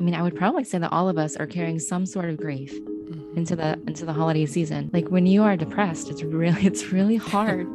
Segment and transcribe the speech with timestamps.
[0.00, 2.38] I mean, I would probably say that all of us are carrying some sort of
[2.38, 3.36] grief mm-hmm.
[3.36, 4.88] into the into the holiday season.
[4.94, 7.66] Like when you are depressed, it's really it's really hard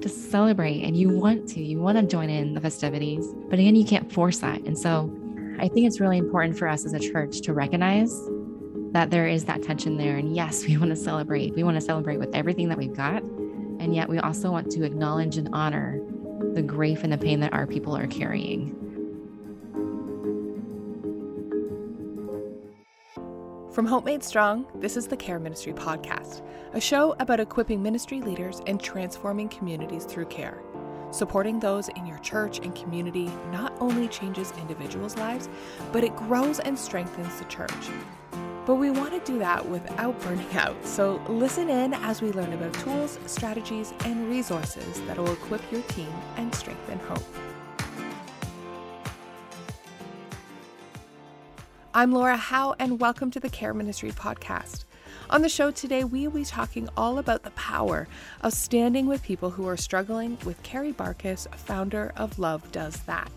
[0.00, 3.74] to celebrate and you want to, you want to join in the festivities, but again,
[3.74, 4.60] you can't force that.
[4.62, 5.10] And so
[5.58, 8.12] I think it's really important for us as a church to recognize
[8.92, 10.16] that there is that tension there.
[10.18, 11.54] And yes, we want to celebrate.
[11.54, 13.22] We want to celebrate with everything that we've got.
[13.22, 16.00] And yet we also want to acknowledge and honor
[16.52, 18.83] the grief and the pain that our people are carrying.
[23.74, 26.42] From Hope Made Strong, this is the Care Ministry Podcast,
[26.74, 30.62] a show about equipping ministry leaders and transforming communities through care.
[31.10, 35.48] Supporting those in your church and community not only changes individuals' lives,
[35.90, 37.72] but it grows and strengthens the church.
[38.64, 42.52] But we want to do that without burning out, so listen in as we learn
[42.52, 47.24] about tools, strategies, and resources that will equip your team and strengthen hope.
[51.96, 54.82] I'm Laura Howe, and welcome to the Care Ministry Podcast.
[55.30, 58.08] On the show today, we will be talking all about the power
[58.40, 63.30] of standing with people who are struggling with Kari Bartkus, founder of Love Does That.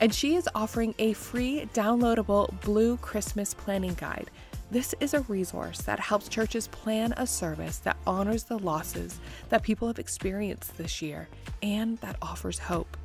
[0.00, 4.30] And she is offering a free downloadable Blue Christmas Planning Guide.
[4.70, 9.62] This is a resource that helps churches plan a service that honors the losses that
[9.62, 11.28] people have experienced this year
[11.62, 12.96] and that offers hope.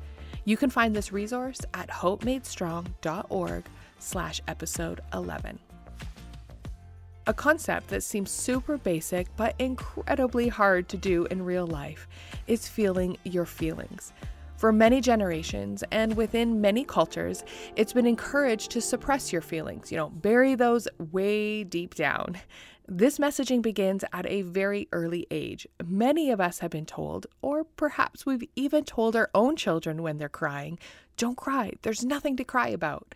[0.46, 3.64] You can find this resource at hopemadestrong.org
[4.00, 5.58] slash episode 11.
[7.26, 12.08] A concept that seems super basic but incredibly hard to do in real life
[12.46, 14.12] is feeling your feelings.
[14.56, 17.44] For many generations and within many cultures,
[17.76, 22.38] it's been encouraged to suppress your feelings, you know, bury those way deep down.
[22.88, 25.68] This messaging begins at a very early age.
[25.86, 30.18] Many of us have been told, or perhaps we've even told our own children when
[30.18, 30.78] they're crying,
[31.16, 33.14] don't cry, there's nothing to cry about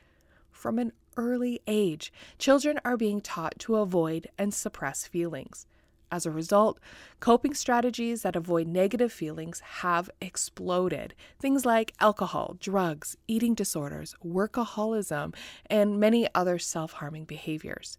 [0.64, 5.66] from an early age, children are being taught to avoid and suppress feelings.
[6.10, 6.80] As a result,
[7.20, 11.12] coping strategies that avoid negative feelings have exploded.
[11.38, 15.34] Things like alcohol, drugs, eating disorders, workaholism,
[15.66, 17.98] and many other self harming behaviors.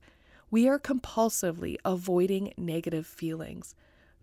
[0.49, 3.75] We are compulsively avoiding negative feelings.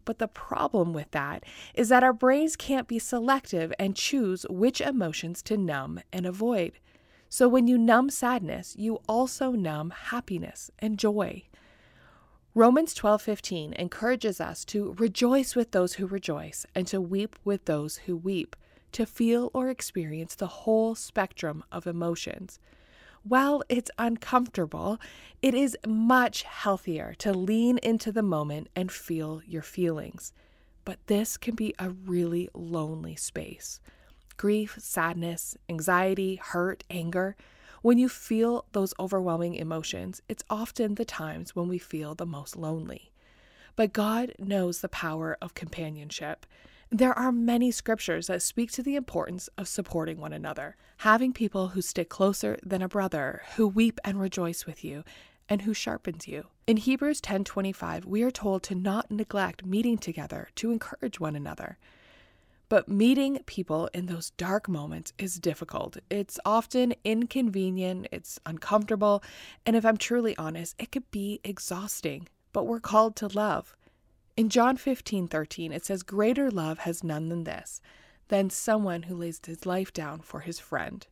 [0.05, 1.45] But the problem with that
[1.75, 6.81] is that our brains can't be selective and choose which emotions to numb and avoid.
[7.33, 11.45] So when you numb sadness, you also numb happiness and joy.
[12.55, 17.97] Romans 12:15 encourages us to rejoice with those who rejoice and to weep with those
[18.05, 18.55] who weep,
[18.93, 22.61] to feel or experience the whole spectrum of emotions.
[23.23, 24.99] While it's uncomfortable,
[25.41, 30.35] it is much healthier to lean into the moment and feel your feelings.
[30.85, 33.81] But this can be a really lonely space
[34.43, 37.37] grief, sadness, anxiety, hurt, anger,
[37.81, 42.57] when you feel those overwhelming emotions, it's often the times when we feel the most
[42.57, 43.13] lonely.
[43.77, 46.45] But God knows the power of companionship.
[46.91, 51.69] There are many scriptures that speak to the importance of supporting one another, having people
[51.69, 55.05] who stick closer than a brother, who weep and rejoice with you,
[55.49, 56.49] and who sharpens you.
[56.67, 61.79] In Hebrews 10:25, we are told to not neglect meeting together to encourage one another.
[62.73, 65.99] But meeting people in those dark moments is difficult.
[66.09, 69.23] It's often inconvenient, it's uncomfortable,
[69.67, 72.29] and if I'm truly honest, it could be exhausting.
[72.55, 73.77] But we're called to love.
[74.39, 77.83] In John 15 13, it says, Greater love has none than this,
[78.29, 81.07] than someone who lays his life down for his friend.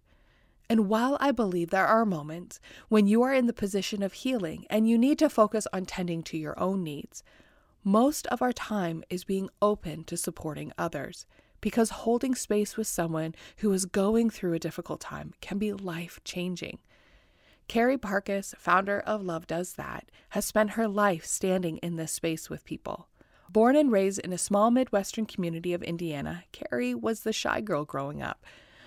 [0.70, 4.64] And while I believe there are moments when you are in the position of healing
[4.70, 7.22] and you need to focus on tending to your own needs,
[7.84, 11.26] most of our time is being open to supporting others
[11.60, 16.20] because holding space with someone who is going through a difficult time can be life
[16.24, 16.78] changing.
[17.68, 22.50] Kari Bartkus, founder of Love Does That, has spent her life standing in this space
[22.50, 23.06] with people.
[23.48, 27.84] Born and raised in a small Midwestern community of Indiana, Kari was the shy girl
[27.84, 28.44] growing up,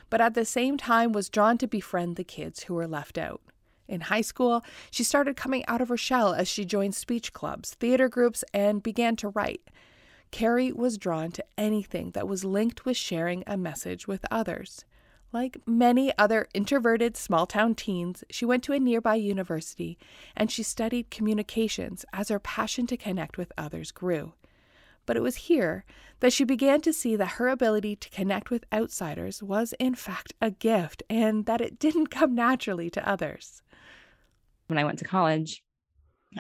[0.10, 3.42] but at the same time was drawn to befriend the kids who were left out.
[3.88, 7.74] In high school, she started coming out of her shell as she joined speech clubs,
[7.76, 9.62] theater groups, and began to write.
[10.34, 14.84] Kari was drawn to anything that was linked with sharing a message with others.
[15.32, 19.96] Like many other introverted small town teens, she went to a nearby university
[20.36, 24.34] and she studied communications as her passion to connect with others grew.
[25.06, 25.86] But it was here
[26.20, 30.34] that she began to see that her ability to connect with outsiders was, in fact,
[30.42, 33.62] a gift and that it didn't come naturally to others.
[34.66, 35.63] When I went to college,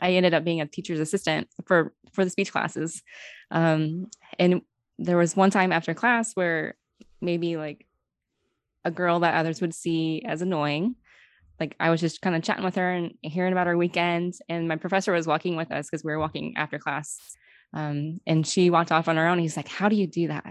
[0.01, 3.01] I ended up being a teacher's assistant for for the speech classes.
[3.51, 4.07] Um,
[4.39, 4.61] and
[4.99, 6.75] there was one time after class where
[7.21, 7.85] maybe like
[8.85, 10.95] a girl that others would see as annoying
[11.59, 14.33] like I was just kind of chatting with her and hearing about her weekend.
[14.49, 17.17] And my professor was walking with us because we were walking after class.
[17.73, 19.39] Um, and she walked off on her own.
[19.39, 20.43] He's like, How do you do that?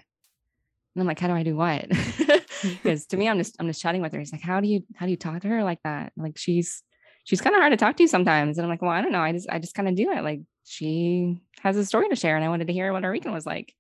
[0.94, 1.86] And I'm like, How do I do what?
[2.62, 4.20] Because to me, I'm just I'm just chatting with her.
[4.20, 6.12] He's like, How do you how do you talk to her like that?
[6.16, 6.84] Like she's
[7.24, 8.58] she's kind of hard to talk to sometimes.
[8.58, 9.20] And I'm like, Well, I don't know.
[9.20, 10.22] I just I just kind of do it.
[10.22, 13.34] Like she has a story to share, and I wanted to hear what her weekend
[13.34, 13.74] was like.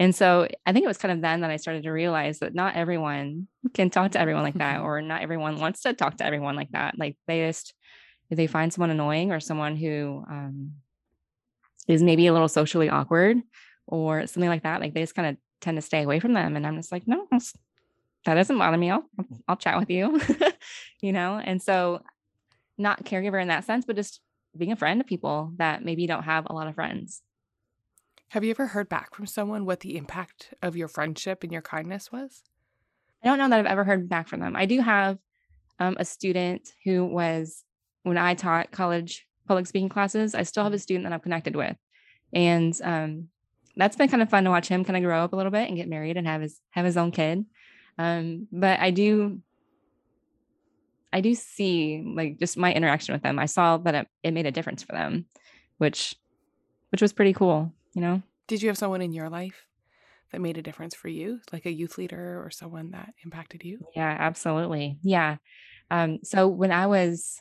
[0.00, 2.54] And so I think it was kind of then that I started to realize that
[2.54, 6.26] not everyone can talk to everyone like that, or not everyone wants to talk to
[6.26, 6.98] everyone like that.
[6.98, 7.74] Like they just,
[8.30, 10.72] if they find someone annoying or someone who um,
[11.88, 13.38] is maybe a little socially awkward
[13.86, 16.54] or something like that, like they just kind of tend to stay away from them.
[16.54, 18.90] And I'm just like, no, that doesn't bother me.
[18.90, 19.04] I'll,
[19.48, 20.20] I'll chat with you,
[21.00, 21.40] you know?
[21.42, 22.02] And so
[22.78, 24.20] not caregiver in that sense, but just
[24.56, 27.22] being a friend to people that maybe don't have a lot of friends.
[28.28, 31.62] Have you ever heard back from someone what the impact of your friendship and your
[31.62, 32.42] kindness was?
[33.22, 34.54] I don't know that I've ever heard back from them.
[34.54, 35.18] I do have
[35.78, 37.64] um, a student who was,
[38.02, 40.82] when I taught college public speaking classes, I still have a mm-hmm.
[40.82, 41.76] student that I'm connected with.
[42.32, 43.28] And um,
[43.76, 45.68] that's been kind of fun to watch him kind of grow up a little bit
[45.68, 47.44] and get married and have his have his own kid.
[47.96, 49.40] Um, but I do
[51.12, 53.38] I do see like just my interaction with them.
[53.38, 55.26] I saw that it, it made a difference for them,
[55.78, 56.14] which
[56.90, 58.22] which was pretty cool you know?
[58.46, 59.66] Did you have someone in your life
[60.30, 63.80] that made a difference for you, like a youth leader or someone that impacted you?
[63.94, 64.98] Yeah, absolutely.
[65.02, 65.36] Yeah.
[65.90, 67.40] Um, so when I was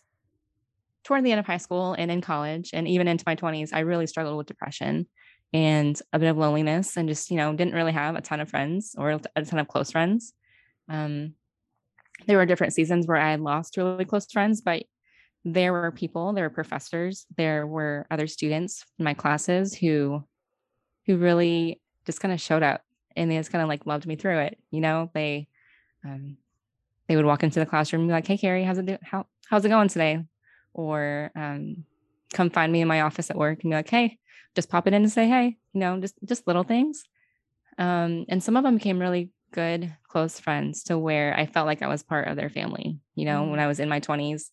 [1.04, 3.80] toward the end of high school and in college and even into my 20s, I
[3.82, 5.08] really struggled with depression
[5.54, 8.50] and a bit of loneliness and just, you know, didn't really have a ton of
[8.50, 10.34] friends or a ton of close friends.
[10.90, 11.36] Um,
[12.26, 14.84] there were different seasons where I lost really close friends, but
[15.46, 20.24] there were people, there were professors, there were other students in my classes who
[21.06, 22.82] who really just kind of showed up
[23.16, 24.58] and they just kind of like loved me through it.
[24.72, 25.48] You know, they
[26.04, 26.38] um,
[27.08, 29.26] they would walk into the classroom and be like, "Hey, Kari, how's it do- how
[29.50, 30.24] how's it going today?"
[30.74, 31.86] Or um,
[32.34, 34.20] come find me in my office at work and be like, "Hey,
[34.56, 37.04] just pop it in and say hey." You know, just just little things.
[37.78, 41.82] Um, and some of them became really good close friends to where I felt like
[41.82, 43.00] I was part of their family.
[43.16, 43.52] You know, mm-hmm.
[43.52, 44.52] when I was in my twenties,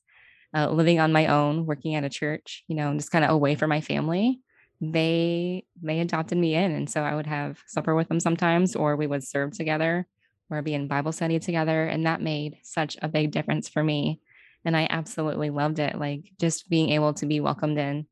[0.54, 3.54] uh, living on my own, working at a church, you know, just kind of away
[3.54, 4.40] from my family
[4.80, 8.96] they they adopted me in and so i would have supper with them sometimes or
[8.96, 10.06] we would serve together
[10.50, 14.20] or be in bible study together and that made such a big difference for me
[14.64, 18.06] and i absolutely loved it like just being able to be welcomed in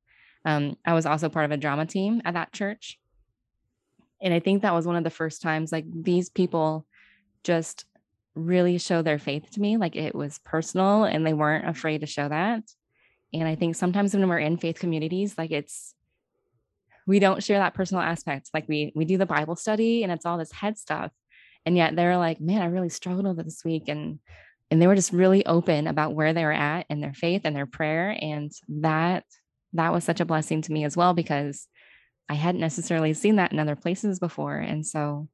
[0.44, 2.98] um, i was also part of a drama team at that church
[4.22, 6.86] and i think that was one of the first times like these people
[7.44, 7.84] just
[8.34, 12.06] really show their faith to me like it was personal and they weren't afraid to
[12.06, 12.62] show that
[13.34, 15.94] and i think sometimes when we're in faith communities like it's
[17.06, 18.50] we don't share that personal aspect.
[18.54, 21.12] Like we we do the Bible study and it's all this head stuff.
[21.64, 23.88] And yet they're like, man, I really struggled with it this week.
[23.88, 24.18] And
[24.70, 27.54] and they were just really open about where they were at and their faith and
[27.54, 28.16] their prayer.
[28.20, 29.24] And that
[29.74, 31.66] that was such a blessing to me as well because
[32.28, 34.56] I hadn't necessarily seen that in other places before.
[34.56, 35.28] And so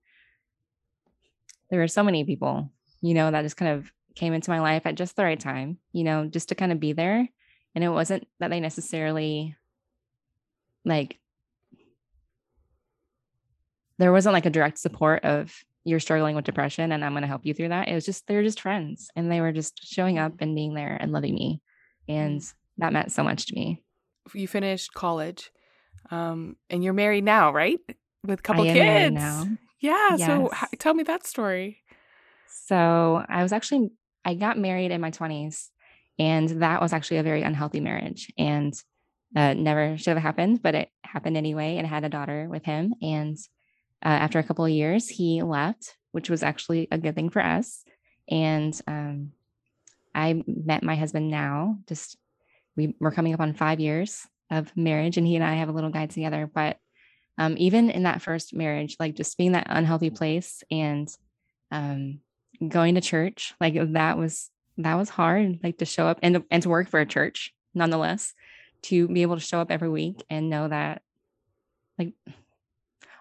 [1.71, 4.85] there were so many people, you know, that just kind of came into my life
[4.85, 7.29] at just the right time, you know, just to kind of be there.
[7.75, 9.57] And it wasn't that they necessarily
[10.85, 11.19] like
[13.99, 15.53] there wasn't like a direct support of
[15.85, 17.89] you're struggling with depression and I'm going to help you through that.
[17.89, 20.97] It was just, they're just friends and they were just showing up and being there
[21.01, 21.61] and loving me.
[22.09, 22.55] And mm.
[22.79, 23.83] that meant so much to me.
[24.35, 25.51] You finished college
[26.11, 27.79] um, and you're married now, right?
[28.25, 29.15] With a couple kids.
[29.15, 29.47] now.
[29.81, 30.17] Yeah.
[30.17, 30.27] Yes.
[30.27, 31.83] So h- tell me that story.
[32.47, 33.91] So I was actually,
[34.25, 35.69] I got married in my 20s
[36.19, 38.75] and that was actually a very unhealthy marriage and
[39.37, 41.77] uh, never should have happened, but it happened anyway.
[41.77, 42.95] And I had a daughter with him.
[43.03, 43.37] And
[44.05, 47.45] uh, after a couple of years, he left, which was actually a good thing for
[47.45, 47.85] us.
[48.31, 49.33] And um,
[50.15, 51.79] I met my husband now.
[51.87, 52.17] Just
[52.77, 55.73] we we're coming up on five years of marriage, and he and I have a
[55.73, 56.51] little guy together.
[56.53, 56.79] But
[57.37, 61.09] um, even in that first marriage, like just being that unhealthy place and
[61.71, 62.21] um,
[62.67, 65.61] going to church, like that was that was hard.
[65.63, 68.35] Like to show up and and to work for a church, nonetheless,
[68.83, 71.03] to be able to show up every week and know that,
[71.99, 72.13] like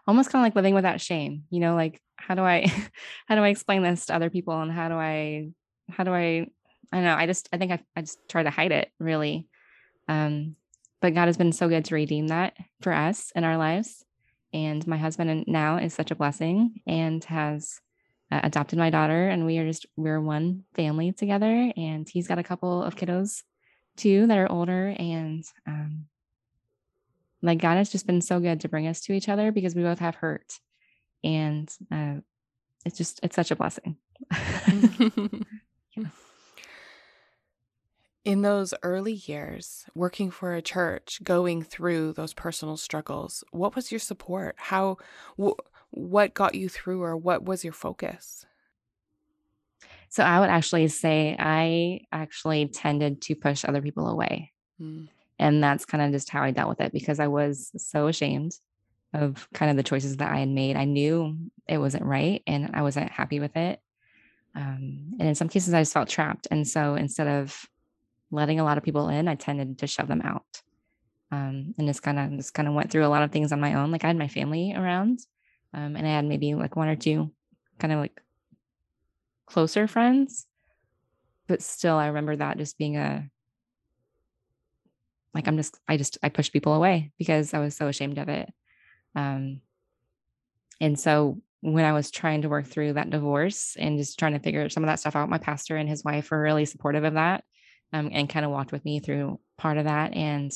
[0.08, 2.66] almost kind of like living without shame you know like how do i
[3.28, 5.50] how do i explain this to other people and how do i
[5.90, 6.48] how do i
[6.92, 9.48] i don't know i just i think i, I just try to hide it really
[10.08, 10.56] um
[11.02, 14.04] but god has been so good to redeem that for us in our lives
[14.54, 17.80] and my husband now is such a blessing and has
[18.32, 22.40] uh, adopted my daughter and we are just we're one family together and he's got
[22.40, 23.44] a couple of kiddos
[23.96, 26.06] too that are older and um,
[27.42, 29.84] like God has just been so good to bring us to each other because we
[29.84, 30.60] both have hurt.
[31.24, 32.16] And uh,
[32.86, 33.98] it's just, it's such a blessing.
[35.96, 36.06] yeah.
[38.28, 43.90] In those early years, working for a church, going through those personal struggles, what was
[43.90, 44.56] your support?
[44.58, 44.98] How,
[45.42, 45.56] wh-
[45.92, 48.46] what got you through, or what was your focus?
[50.10, 54.52] So I would actually say I actually tended to push other people away.
[54.78, 55.08] Mm.
[55.40, 58.60] And that's kind of just how I dealt with it because I was so ashamed
[59.14, 60.76] of kind of the choices that I had made.
[60.76, 63.80] I knew it wasn't right and I wasn't happy with it.
[64.54, 66.50] Um, and in some cases, I just felt trapped.
[66.52, 67.70] And so instead of
[68.32, 70.62] letting a lot of people in, I tended to shove them out.
[71.32, 73.60] Um, and just kind of just kind of went through a lot of things on
[73.60, 73.92] my own.
[73.92, 75.20] Like I had my family around,
[75.74, 77.32] um, and I had maybe like one or two
[77.80, 78.22] kind of like
[79.46, 80.48] closer friends,
[81.48, 83.30] but still, I remember that just being a
[85.34, 88.30] like I'm just I just I pushed people away because I was so ashamed of
[88.30, 88.52] it.
[89.16, 89.62] Um,
[90.80, 94.40] and so when I was trying to work through that divorce and just trying to
[94.40, 97.16] figure some of that stuff out, my pastor and his wife were really supportive of
[97.16, 97.44] that
[97.94, 100.52] um, and kind of walked with me through part of that and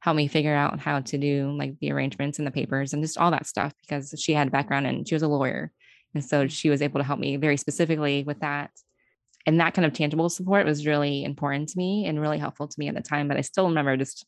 [0.00, 3.16] helped me figure out how to do like the arrangements and the papers and just
[3.16, 5.72] all that stuff because she had a background and she was a lawyer.
[6.14, 8.70] And so she was able to help me very specifically with that.
[9.46, 12.78] And that kind of tangible support was really important to me and really helpful to
[12.78, 13.28] me at the time.
[13.28, 14.26] But I still remember just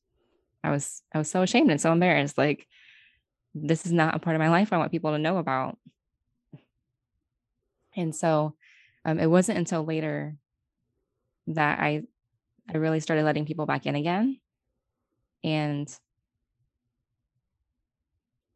[0.64, 2.38] I was I was so ashamed and so embarrassed.
[2.38, 2.66] Like
[3.54, 5.78] this is not a part of my life I want people to know about.
[7.94, 8.54] And so
[9.04, 10.36] um, it wasn't until later
[11.48, 12.02] that I
[12.72, 14.38] I really started letting people back in again.
[15.44, 15.88] And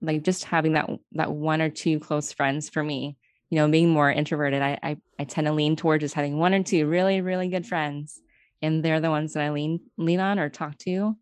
[0.00, 3.16] like just having that that one or two close friends for me,
[3.50, 6.54] you know, being more introverted, I I, I tend to lean toward just having one
[6.54, 8.20] or two really, really good friends.
[8.62, 11.16] And they're the ones that I lean lean on or talk to.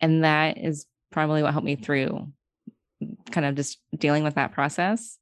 [0.00, 2.32] And that is probably what helped me through
[3.30, 5.18] kind of just dealing with that process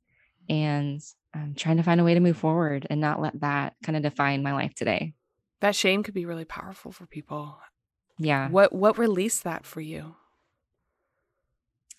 [0.49, 1.01] and
[1.35, 4.03] um, trying to find a way to move forward and not let that kind of
[4.03, 5.15] define my life today.
[5.65, 7.57] That shame could be really powerful for people.
[8.19, 8.51] Yeah.
[8.51, 10.15] What what released that for you?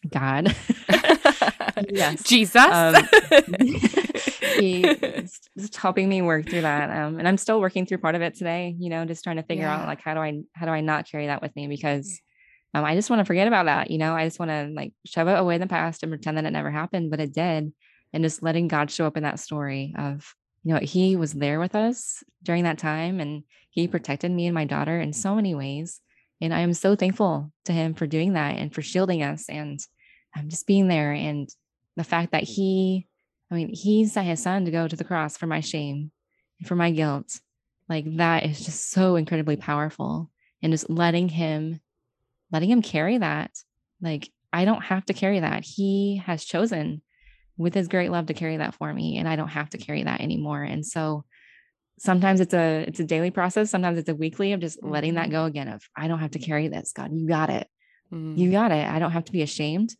[0.07, 0.55] God.
[1.89, 2.22] yes.
[2.22, 2.55] Jesus.
[2.63, 2.93] Um,
[4.60, 6.91] he's just helping me work through that.
[6.91, 9.41] Um, and I'm still working through part of it today, you know, just trying to
[9.41, 9.77] figure yeah.
[9.77, 12.22] out like how do I how do I not carry that with me because
[12.75, 13.89] um, I just want to forget about that.
[13.89, 16.38] You know, I just want to like shove it away in the past and pretend
[16.38, 17.74] that it never happened, but it did.
[18.13, 21.60] And just letting God show up in that story of, you know, He was there
[21.60, 25.55] with us during that time and He protected me and my daughter in so many
[25.55, 26.01] ways.
[26.41, 29.79] And I am so thankful to Him for doing that and for shielding us and
[30.38, 31.13] um, just being there.
[31.13, 31.48] And
[31.95, 33.07] the fact that He,
[33.50, 36.12] I mean, He sent His Son to go to the cross for my shame
[36.60, 37.39] and for my guilt.
[37.88, 40.29] Like that is just so incredibly powerful.
[40.62, 41.79] And just letting Him
[42.51, 43.51] letting him carry that.
[44.01, 45.63] Like, I don't have to carry that.
[45.63, 47.01] He has chosen
[47.57, 50.03] with his great love to carry that for me, and I don't have to carry
[50.03, 50.63] that anymore.
[50.63, 51.25] And so
[51.97, 55.24] sometimes it's a it's a daily process sometimes it's a weekly of just letting that
[55.24, 55.31] mm-hmm.
[55.31, 57.67] go again of i don't have to carry this god you got it
[58.12, 58.38] mm.
[58.38, 59.95] you got it i don't have to be ashamed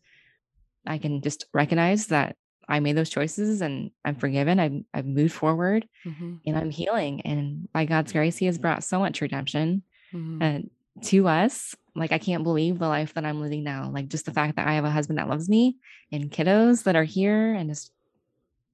[0.86, 2.36] i can just recognize that
[2.68, 6.36] i made those choices and i'm forgiven i've, I've moved forward mm-hmm.
[6.46, 9.82] and i'm healing and by god's grace he has brought so much redemption
[10.12, 10.42] mm-hmm.
[10.42, 10.70] and
[11.02, 14.32] to us like i can't believe the life that i'm living now like just the
[14.32, 15.76] fact that i have a husband that loves me
[16.10, 17.92] and kiddos that are here and just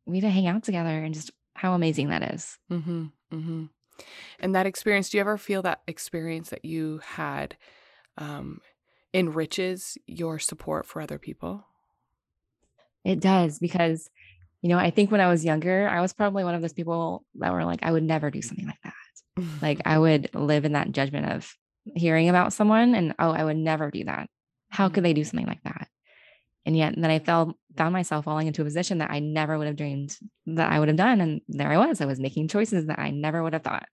[0.06, 2.58] we to hang out together and just how amazing that is.
[2.70, 3.64] Mm-hmm, mm-hmm.
[4.40, 7.56] and that experience do you ever feel that experience that you had
[8.18, 8.60] um,
[9.14, 11.64] enriches your support for other people
[13.04, 14.10] it does because
[14.60, 17.24] you know i think when i was younger i was probably one of those people
[17.34, 20.72] that were like i would never do something like that like i would live in
[20.72, 21.56] that judgment of
[21.94, 24.28] hearing about someone and oh i would never do that.
[24.70, 25.88] How could they do something like that?
[26.64, 29.66] And yet then i felt found myself falling into a position that i never would
[29.66, 32.00] have dreamed that i would have done and there i was.
[32.00, 33.88] I was making choices that i never would have thought.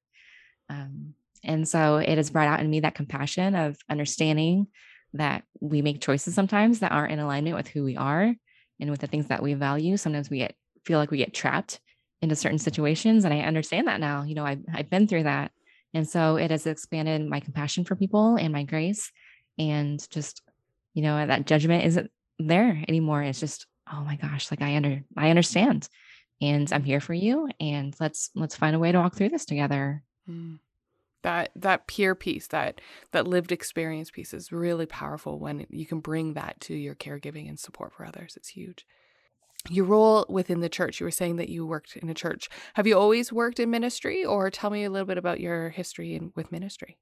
[0.70, 4.68] Um, and so it has brought out in me that compassion of understanding
[5.14, 8.36] that we make choices sometimes that aren't in alignment with who we are
[8.80, 9.98] and with the things that we value.
[9.98, 10.56] Sometimes we get
[10.86, 11.80] feel like we get trapped
[12.22, 14.24] into certain situations and i understand that now.
[14.24, 15.52] You know i've, I've been through that
[15.94, 19.12] and so it has expanded my compassion for people and my grace
[19.58, 20.42] and just,
[20.94, 23.24] you know, that judgment isn't there anymore.
[23.24, 25.90] It's just, oh my gosh, like I under I understand.
[26.42, 27.50] And I'm here for you.
[27.60, 30.04] And let's let's find a way to walk through this together.
[30.30, 30.60] Mm.
[31.24, 32.80] That that peer piece, that
[33.12, 37.50] that lived experience piece is really powerful when you can bring that to your caregiving
[37.50, 38.38] and support for others.
[38.38, 38.86] It's huge
[39.70, 41.00] your role within the church.
[41.00, 42.50] You were saying that you worked in a church.
[42.76, 44.26] Have you always worked in ministry?
[44.26, 46.98] Or tell me a little bit about your history in, with ministry.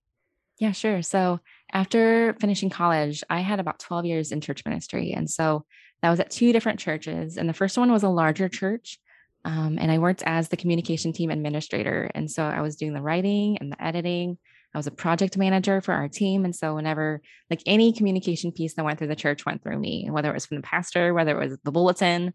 [0.59, 1.01] Yeah sure.
[1.03, 1.39] So
[1.71, 5.13] after finishing college i had about 12 years in church ministry.
[5.13, 5.65] And so
[6.01, 7.37] that was at two different churches.
[7.37, 8.99] And the first one was a larger church
[9.45, 12.09] um, and i worked as the communication team administrator.
[12.15, 14.37] And so i was doing the writing and the editing
[14.73, 16.45] I was a project manager for our team.
[16.45, 20.09] And so whenever like any communication piece that went through the church went through me,
[20.09, 22.33] whether it was from the pastor, whether it was the bulletin,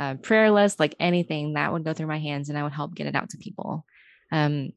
[0.00, 2.94] uh, prayer list, like anything that would go through my hands and I would help
[2.94, 3.84] get it out to people.
[4.32, 4.70] Um,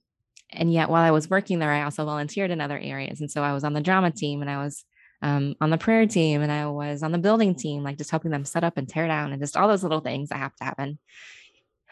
[0.51, 3.19] and yet while I was working there, I also volunteered in other areas.
[3.19, 4.85] And so I was on the drama team and I was
[5.21, 8.31] um, on the prayer team and I was on the building team, like just helping
[8.31, 10.63] them set up and tear down and just all those little things that have to
[10.63, 10.99] happen.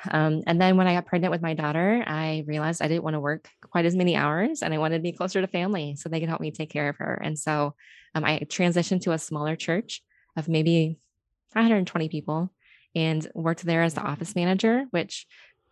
[0.09, 3.15] Um, and then when I got pregnant with my daughter, I realized I didn't want
[3.15, 6.09] to work quite as many hours and I wanted to be closer to family so
[6.09, 7.19] they could help me take care of her.
[7.23, 7.75] And so
[8.13, 10.01] um, I transitioned to a smaller church
[10.37, 10.99] of maybe
[11.53, 12.51] 120 people
[12.93, 15.25] and worked there as the office manager, which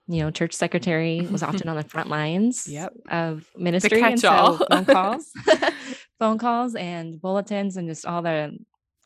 [0.07, 2.93] you know, church secretary was often on the front lines yep.
[3.09, 4.01] of ministry.
[4.01, 5.31] And so phone calls,
[6.19, 8.57] phone calls and bulletins and just all the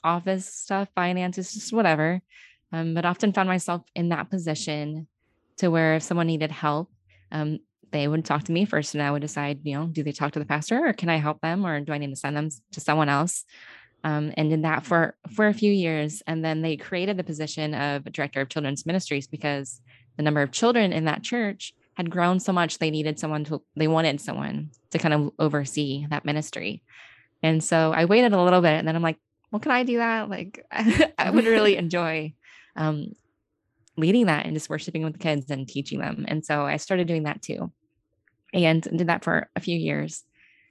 [0.03, 2.21] office stuff, finances, just whatever.
[2.71, 5.07] Um, but often found myself in that position
[5.57, 6.89] to where if someone needed help,
[7.31, 7.59] um,
[7.91, 10.33] they would talk to me first and I would decide, you know, do they talk
[10.33, 12.50] to the pastor or can I help them or do I need to send them
[12.74, 13.45] to someone else?
[14.03, 16.21] Um, and did that for for a few years.
[16.27, 19.81] And then they created the position of director of children's ministries because
[20.17, 23.62] the number of children in that church had grown so much they needed someone to
[23.75, 26.83] they wanted someone to kind of oversee that ministry
[27.41, 29.17] and so i waited a little bit and then i'm like
[29.51, 30.63] well can i do that like
[31.17, 32.31] i would really enjoy
[32.77, 33.13] um,
[33.96, 36.25] leading that and just worshiping with the kids and teaching them.
[36.27, 37.72] And so i started doing that too
[38.53, 40.24] and did that for a few years.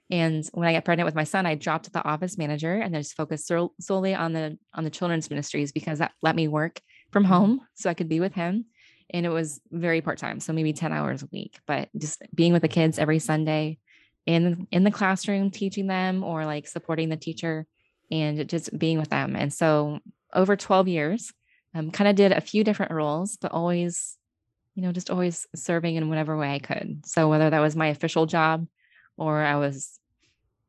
[0.09, 3.15] And when i got pregnant with my son i dropped the office manager and just
[3.15, 6.79] focused solely on the on the children's ministries because that let me work
[7.11, 7.33] from mm-hmm.
[7.33, 8.65] home so i could be with him.
[9.09, 12.61] And it was very part-time so maybe 10 hours a week but just being with
[12.61, 13.79] the kids every sunday
[14.25, 17.65] in in the classroom teaching them or like supporting the teacher
[18.11, 19.35] and just being with them.
[19.35, 19.99] And so
[20.33, 21.33] over 12 years
[21.77, 24.17] um, kind of did a few different roles but always
[24.75, 27.87] you know just always serving in whatever way i could so whether that was my
[27.87, 28.67] official job
[29.17, 29.99] or i was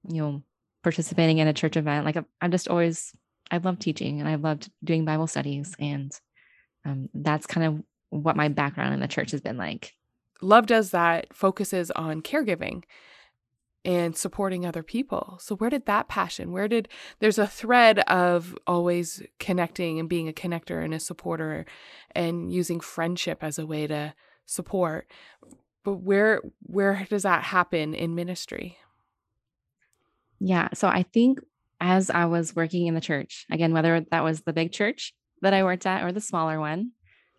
[0.09, 0.43] you know
[0.83, 3.13] participating in a church event like i'm just always
[3.51, 6.13] i love teaching and i loved doing bible studies and
[6.85, 9.95] um, that's kind of what my background in the church has been like.
[10.41, 12.85] Love does that focuses on caregiving
[13.85, 15.39] and supporting other people.
[15.41, 16.53] So where did that passion?
[16.53, 16.89] Where did
[17.21, 21.65] there's a thread of always connecting and being a connector and a supporter
[22.15, 24.15] and using friendship as a way to
[24.49, 25.11] support.
[25.85, 28.79] But where where does that happen in ministry?
[30.41, 31.41] Yeah, so I think
[31.81, 35.55] as I was working in the church, again whether that was the big church that
[35.55, 36.93] I worked at or the smaller one,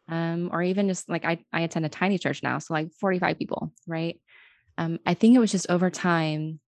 [0.07, 3.37] um, or even just like I, I attend a tiny church now, so like 45
[3.37, 4.19] people, right?
[4.79, 6.61] Um, I think it was just over time,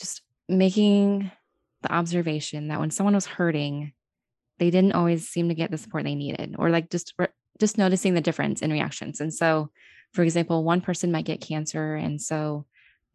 [0.00, 1.30] just making
[1.82, 3.92] the observation that when someone was hurting,
[4.58, 7.12] they didn't always seem to get the support they needed, or like just
[7.60, 9.20] just noticing the difference in reactions.
[9.20, 9.70] And so,
[10.14, 12.64] for example, one person might get cancer, and so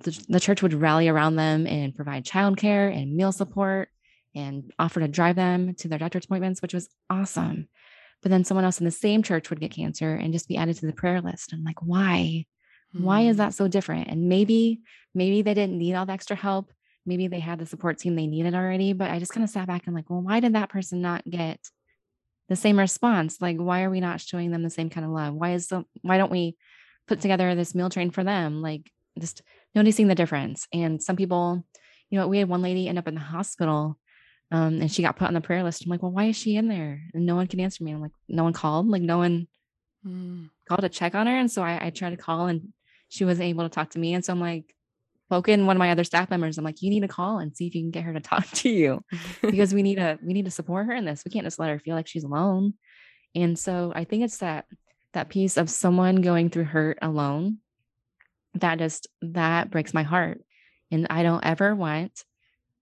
[0.01, 3.89] the, the church would rally around them and provide childcare and meal support
[4.35, 7.67] and offer to drive them to their doctor's appointments, which was awesome.
[8.21, 10.77] But then someone else in the same church would get cancer and just be added
[10.77, 11.51] to the prayer list.
[11.51, 12.45] I'm like, why?
[12.95, 13.05] Mm-hmm.
[13.05, 13.39] Why is hmm.
[13.39, 14.07] that so different?
[14.07, 14.81] And maybe,
[15.13, 16.71] maybe they didn't need all the extra help.
[17.05, 18.93] Maybe they had the support team they needed already.
[18.93, 21.23] But I just kind of sat back and like, well, why did that person not
[21.29, 21.59] get
[22.47, 23.41] the same response?
[23.41, 25.33] Like, why are we not showing them the same kind of love?
[25.33, 26.57] Why is the why don't we
[27.07, 28.61] put together this meal train for them?
[28.61, 29.41] Like just
[29.75, 30.67] noticing the difference.
[30.73, 31.63] And some people,
[32.09, 33.97] you know, we had one lady end up in the hospital
[34.51, 35.85] um, and she got put on the prayer list.
[35.85, 37.01] I'm like, well, why is she in there?
[37.13, 37.91] And no one can answer me.
[37.91, 38.87] I'm like, no one called.
[38.87, 39.47] Like, no one
[40.05, 40.49] mm.
[40.67, 41.37] called to check on her.
[41.37, 42.73] And so I, I tried to call, and
[43.09, 44.13] she wasn't able to talk to me.
[44.13, 44.73] And so I'm like,
[45.29, 46.57] poking one of my other staff members.
[46.57, 48.47] I'm like, you need to call and see if you can get her to talk
[48.47, 49.03] to you,
[49.41, 51.23] because we need to we need to support her in this.
[51.25, 52.73] We can't just let her feel like she's alone.
[53.35, 54.65] And so I think it's that
[55.13, 57.57] that piece of someone going through hurt alone
[58.55, 60.41] that just that breaks my heart
[60.91, 62.23] and i don't ever want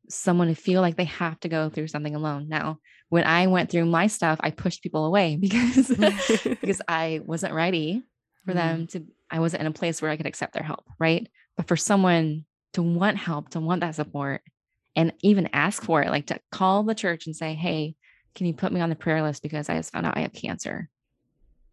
[0.10, 2.48] someone to feel like they have to go through something alone.
[2.48, 5.88] Now, when I went through my stuff, I pushed people away because
[6.44, 8.04] because I wasn't ready
[8.48, 10.86] for mm them to I wasn't in a place where I could accept their help,
[11.00, 11.28] right?
[11.58, 14.42] But for someone to want help, to want that support
[14.96, 17.96] and even ask for it, like to call the church and say, "Hey,
[18.36, 20.34] can you put me on the prayer list because I just found out I have
[20.34, 20.90] cancer?"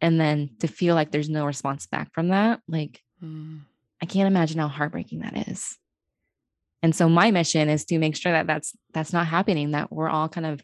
[0.01, 3.61] And then to feel like there's no response back from that, like mm.
[4.03, 5.79] I can't imagine how heartbreaking that is.
[6.83, 10.11] And so my mission is to make sure that that's that's not happening that we're
[10.11, 10.61] all kind of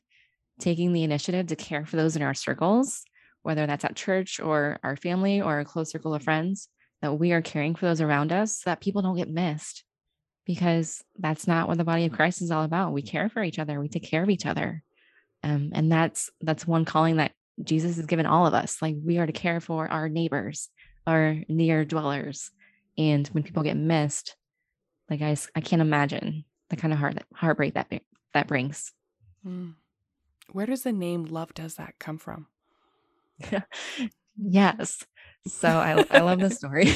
[0.58, 3.04] taking the initiative to care for those in our circles,
[3.42, 6.68] whether that's at church or our family or a close circle of friends,
[7.02, 9.84] that we are caring for those around us so that people don't get missed
[10.44, 12.92] because that's not what the body of Christ is all about.
[12.92, 14.82] We care for each other, we take care of each other.
[15.42, 18.82] Um, and that's that's one calling that Jesus has given all of us.
[18.82, 20.68] Like we are to care for our neighbors,
[21.06, 22.50] our near dwellers.
[22.98, 24.36] And when people get missed,
[25.08, 27.90] like I, I can't imagine the kind of heart heartbreak that
[28.34, 28.92] that brings.
[29.46, 29.74] Mm.
[30.52, 32.48] Where does the name "Love Does That" come from?
[34.36, 35.04] yes.
[35.46, 36.86] So I I love the story.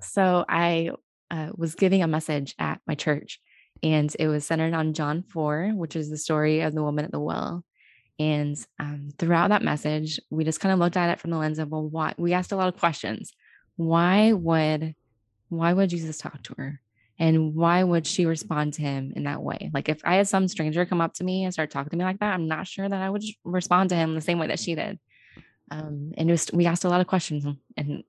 [0.00, 0.90] so I
[1.30, 3.40] uh, was giving a message at my church,
[3.82, 7.12] and it was centered on John four, which is the story of the woman at
[7.12, 7.64] the well.
[8.20, 11.58] And um, throughout that message, we just kind of looked at it from the lens
[11.58, 12.14] of, well, why?
[12.18, 13.32] We asked a lot of questions.
[13.76, 14.94] Why would,
[15.48, 16.80] why would Jesus talk to her?
[17.20, 19.70] And why would she respond to him in that way?
[19.74, 22.04] Like if I had some stranger come up to me and start talking to me
[22.04, 24.58] like that, I'm not sure that I would respond to him the same way that
[24.58, 24.98] she did.
[25.70, 27.44] Um, and was, we asked a lot of questions
[27.76, 28.04] and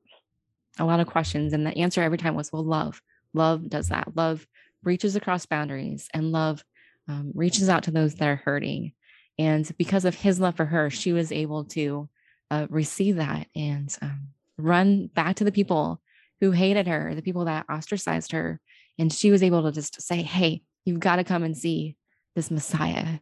[0.80, 1.52] a lot of questions.
[1.52, 3.02] And the answer every time was, well, love.
[3.34, 4.15] Love does that.
[4.15, 4.47] Love
[4.82, 6.63] reaches across boundaries and love
[7.10, 8.93] um, reaches out to those that are hurting.
[9.38, 12.08] And because of his love for her, she was able to
[12.50, 16.02] uh, receive that and um, run back to the people
[16.39, 18.62] who hated her, the people that ostracized her.
[19.01, 21.95] And she was able to just say, Hey, you've got to come and see
[22.35, 23.17] this Messiah.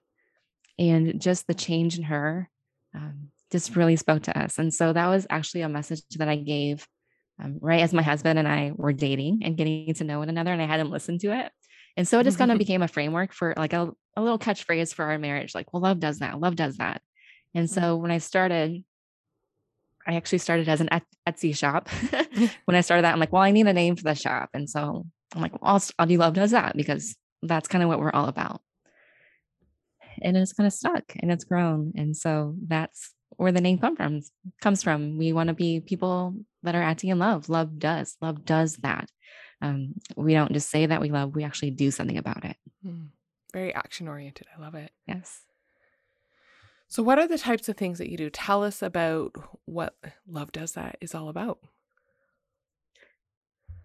[0.77, 2.49] And just the change in her
[2.93, 4.59] um, just really spoke to us.
[4.59, 6.85] And so that was actually a message that I gave
[7.41, 10.51] um, right as my husband and I were dating and getting to know one another.
[10.51, 11.49] And I hadn't listened to it.
[11.95, 14.93] And so it just kind of became a framework for like a, a little catchphrase
[14.93, 16.41] for our marriage like, well, love does that.
[16.41, 17.01] Love does that.
[17.55, 18.83] And so when I started,
[20.05, 20.89] I actually started as an
[21.25, 21.87] Etsy shop.
[22.65, 24.49] when I started that, I'm like, well, I need a name for the shop.
[24.53, 27.99] And so I'm like, well, I'll, I'll love does that because that's kind of what
[27.99, 28.61] we're all about.
[30.21, 31.93] And it's kind of stuck and it's grown.
[31.95, 34.21] And so that's where the name come from
[34.61, 35.17] comes from.
[35.17, 37.47] We want to be people that are acting in love.
[37.47, 38.17] Love does.
[38.21, 39.09] Love does that.
[39.61, 42.55] Um, we don't just say that we love, we actually do something about it.
[42.85, 43.09] Mm.
[43.53, 44.47] Very action oriented.
[44.55, 44.91] I love it.
[45.07, 45.41] Yes.
[46.87, 48.29] So, what are the types of things that you do?
[48.29, 49.95] Tell us about what
[50.27, 51.59] Love Does That is all about.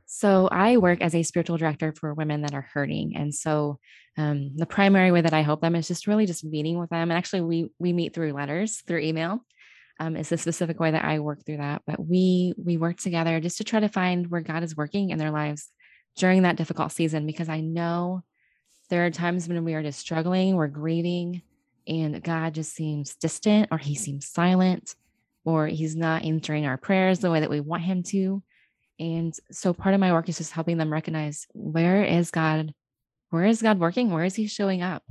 [0.06, 3.16] So, I work as a spiritual director for women that are hurting.
[3.16, 3.78] And so,
[4.16, 7.10] um, the primary way that I help them is just really just meeting with them.
[7.10, 9.44] And actually, we we meet through letters, through email.
[10.00, 11.82] Um, it's a specific way that I work through that.
[11.86, 15.18] But we we work together just to try to find where God is working in
[15.18, 15.70] their lives
[16.16, 18.22] during that difficult season, because I know
[18.90, 21.42] there are times when we are just struggling, we're grieving,
[21.88, 24.94] and God just seems distant, or He seems silent,
[25.44, 28.42] or He's not answering our prayers the way that we want Him to.
[28.98, 32.72] And so part of my work is just helping them recognize where is God,
[33.30, 34.10] where is God working?
[34.10, 35.02] Where is He showing up?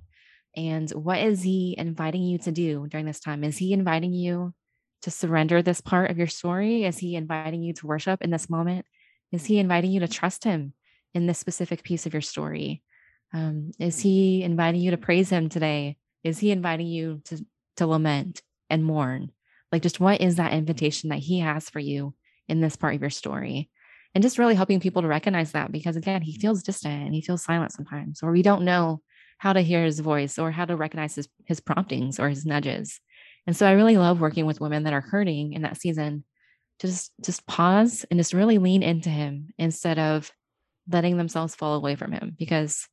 [0.56, 3.44] And what is He inviting you to do during this time?
[3.44, 4.54] Is He inviting you
[5.02, 6.86] to surrender this part of your story?
[6.86, 8.86] Is He inviting you to worship in this moment?
[9.32, 10.74] Is He inviting you to trust Him
[11.14, 12.84] in this specific piece of your story?
[13.34, 15.98] Um, is He inviting you to praise Him today?
[16.24, 17.46] Is He inviting you to
[17.78, 19.32] to lament and mourn?
[19.72, 22.14] Like, just what is that invitation that He has for you
[22.48, 23.70] in this part of your story?
[24.16, 27.22] And just really helping people to recognize that because again, He feels distant and He
[27.22, 29.02] feels silent sometimes, or we don't know
[29.40, 33.00] how to hear His voice or how to recognize His His promptings or His nudges.
[33.46, 36.24] And so I really love working with women that are hurting in that season
[36.80, 40.32] to just just pause and just really lean into him instead of
[40.90, 42.88] letting themselves fall away from him because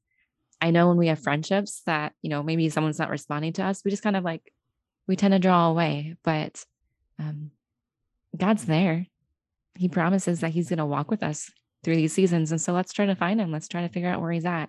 [0.60, 3.82] I know when we have friendships that, you know, maybe someone's not responding to us,
[3.84, 4.52] we just kind of like
[5.08, 6.64] we tend to draw away, but
[7.18, 7.50] um
[8.36, 9.06] God's there.
[9.80, 11.50] He promises that he's going to walk with us
[11.82, 13.50] through these seasons and so let's try to find him.
[13.50, 14.68] Let's try to figure out where he's at.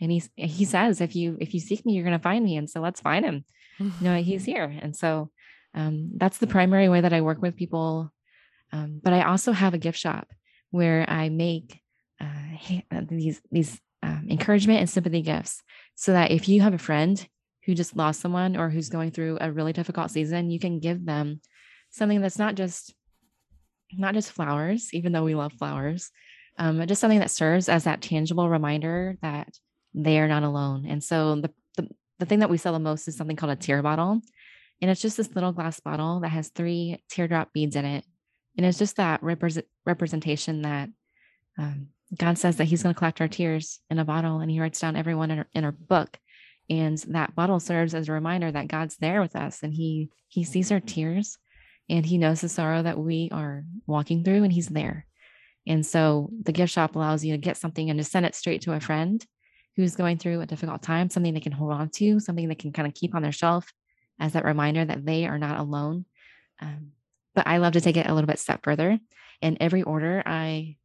[0.00, 2.56] And he's he says if you if you seek me you're going to find me
[2.56, 3.44] and so let's find him
[3.80, 5.30] you know he's here and so
[5.74, 8.12] um, that's the primary way that i work with people
[8.72, 10.28] um, but i also have a gift shop
[10.70, 11.80] where i make
[12.20, 15.62] uh, uh, these these um, encouragement and sympathy gifts
[15.94, 17.26] so that if you have a friend
[17.66, 21.04] who just lost someone or who's going through a really difficult season you can give
[21.04, 21.40] them
[21.90, 22.94] something that's not just
[23.96, 26.10] not just flowers even though we love flowers
[26.58, 29.48] um, but just something that serves as that tangible reminder that
[29.94, 31.88] they are not alone and so the, the
[32.20, 34.20] the thing that we sell the most is something called a tear bottle.
[34.80, 38.04] And it's just this little glass bottle that has three teardrop beads in it.
[38.56, 40.90] And it's just that represent, representation that
[41.58, 44.60] um, God says that He's going to collect our tears in a bottle and He
[44.60, 46.18] writes down everyone in our, in our book.
[46.68, 50.44] And that bottle serves as a reminder that God's there with us and He He
[50.44, 51.38] sees our tears
[51.90, 55.06] and He knows the sorrow that we are walking through and He's there.
[55.66, 58.62] And so the gift shop allows you to get something and to send it straight
[58.62, 59.24] to a friend
[59.76, 62.72] who's going through a difficult time, something they can hold on to, something they can
[62.72, 63.72] kind of keep on their shelf
[64.18, 66.04] as that reminder that they are not alone.
[66.60, 66.92] Um,
[67.34, 68.98] but I love to take it a little bit step further.
[69.40, 70.76] In every order, I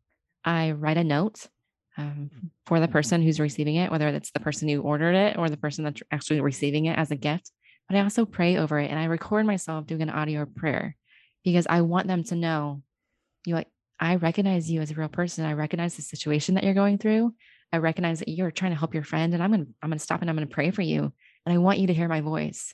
[0.44, 1.48] I write a note
[1.98, 2.30] um,
[2.66, 5.58] for the person who's receiving it, whether it's the person who ordered it or the
[5.58, 7.52] person that's actually receiving it as a gift.
[7.88, 10.96] But I also pray over it and I record myself doing an audio prayer
[11.44, 12.82] because I want them to know,
[13.46, 13.68] you like
[14.00, 15.46] I recognize you as a real person.
[15.46, 17.34] I recognize the situation that you're going through.
[17.72, 20.00] I recognize that you're trying to help your friend and I'm going to I'm going
[20.00, 21.14] to stop and I'm going to pray for you
[21.46, 22.74] and I want you to hear my voice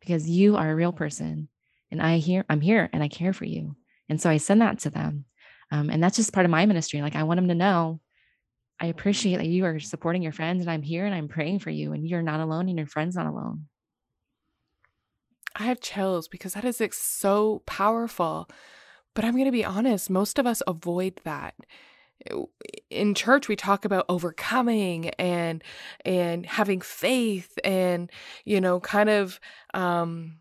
[0.00, 1.48] because you are a real person
[1.90, 3.76] and I hear I'm here and I care for you.
[4.08, 5.24] And so I send that to them.
[5.70, 7.02] Um, and that's just part of my ministry.
[7.02, 8.00] Like I want them to know
[8.80, 11.70] I appreciate that you are supporting your friends and I'm here and I'm praying for
[11.70, 13.66] you and you're not alone and your friend's not alone.
[15.58, 18.48] I have chills because that is so powerful.
[19.14, 21.54] But I'm going to be honest, most of us avoid that.
[22.90, 25.62] In church we talk about overcoming and
[26.04, 28.10] and having faith and
[28.44, 29.38] you know kind of
[29.72, 30.38] um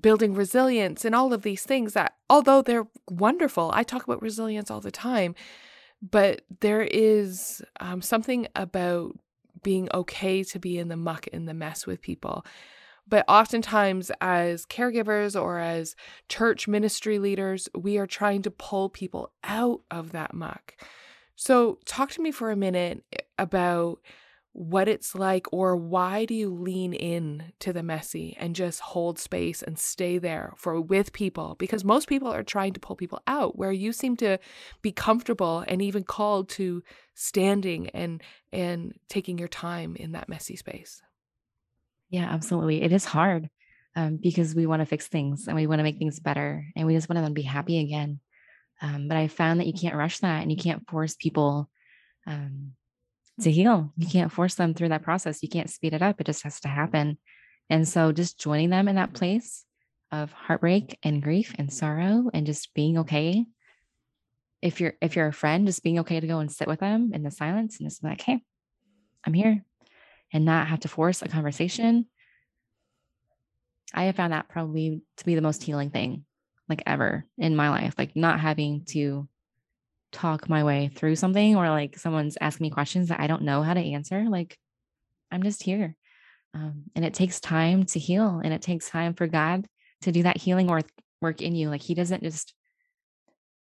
[0.00, 4.70] building resilience and all of these things that although they're wonderful, I talk about resilience
[4.70, 5.34] all the time,
[6.02, 9.16] but there is um, something about
[9.62, 12.44] being okay to be in the muck in the mess with people
[13.06, 15.94] but oftentimes, as caregivers or as
[16.28, 20.74] church ministry leaders, we are trying to pull people out of that muck.
[21.34, 23.98] So, talk to me for a minute eh, about
[24.54, 29.18] what it's like or why do you lean in to the messy and just hold
[29.18, 33.22] space and stay there for with people because most people are trying to pull people
[33.26, 34.38] out where you seem to
[34.82, 36.82] be comfortable and even called to
[37.14, 41.00] standing and and taking your time in that messy space
[42.12, 42.82] yeah, absolutely.
[42.82, 43.48] It is hard
[43.96, 46.86] um, because we want to fix things and we want to make things better and
[46.86, 48.20] we just want them to be happy again.
[48.82, 51.70] Um, but I found that you can't rush that and you can't force people
[52.26, 52.72] um,
[53.40, 53.94] to heal.
[53.96, 55.42] You can't force them through that process.
[55.42, 56.20] You can't speed it up.
[56.20, 57.16] It just has to happen.
[57.70, 59.64] And so just joining them in that place
[60.10, 63.46] of heartbreak and grief and sorrow and just being okay.
[64.60, 67.12] If you're if you're a friend, just being okay to go and sit with them
[67.14, 68.42] in the silence and just be like, hey,
[69.24, 69.64] I'm here
[70.32, 72.06] and not have to force a conversation.
[73.94, 76.24] I have found that probably to be the most healing thing
[76.68, 79.28] like ever in my life, like not having to
[80.12, 83.62] talk my way through something or like someone's asking me questions that I don't know
[83.62, 84.24] how to answer.
[84.28, 84.58] Like
[85.30, 85.96] I'm just here.
[86.54, 89.66] Um, and it takes time to heal and it takes time for God
[90.02, 90.88] to do that healing work
[91.20, 91.70] work in you.
[91.70, 92.54] Like he doesn't just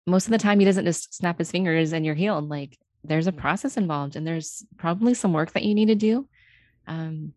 [0.06, 2.50] most of the time he doesn't just snap his fingers and you're healed.
[2.50, 6.28] Like there's a process involved and there's probably some work that you need to do
[6.88, 7.34] um,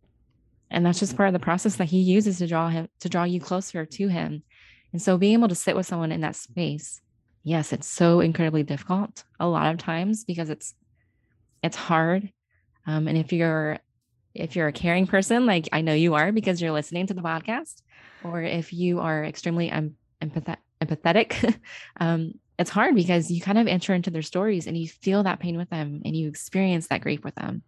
[0.70, 3.24] and that's just part of the process that he uses to draw him to draw
[3.24, 4.42] you closer to him.
[4.92, 7.00] And so being able to sit with someone in that space,
[7.42, 10.74] yes, it's so incredibly difficult a lot of times because it's
[11.62, 12.30] it's hard.
[12.86, 13.78] Um, and if you're
[14.34, 17.22] if you're a caring person, like I know you are because you're listening to the
[17.22, 17.82] podcast,
[18.24, 21.56] or if you are extremely um, empath- empathetic,
[22.00, 25.40] um, it's hard because you kind of enter into their stories and you feel that
[25.40, 27.62] pain with them and you experience that grief with them.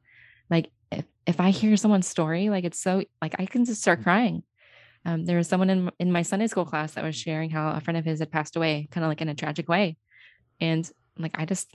[0.50, 4.02] Like if, if I hear someone's story, like it's so like I can just start
[4.02, 4.42] crying.
[5.04, 7.80] Um, there was someone in in my Sunday school class that was sharing how a
[7.80, 9.96] friend of his had passed away, kind of like in a tragic way,
[10.60, 11.74] and like I just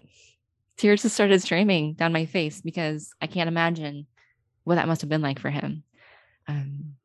[0.77, 4.07] tears just started streaming down my face because I can't imagine
[4.63, 5.83] what that must have been like for him.
[6.47, 6.95] Um,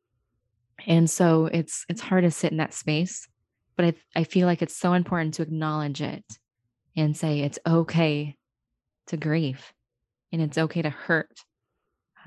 [0.85, 3.27] and so it's it's hard to sit in that space,
[3.75, 6.25] but I I feel like it's so important to acknowledge it
[6.95, 8.35] and say it's okay
[9.07, 9.73] to grieve
[10.31, 11.31] and it's okay to hurt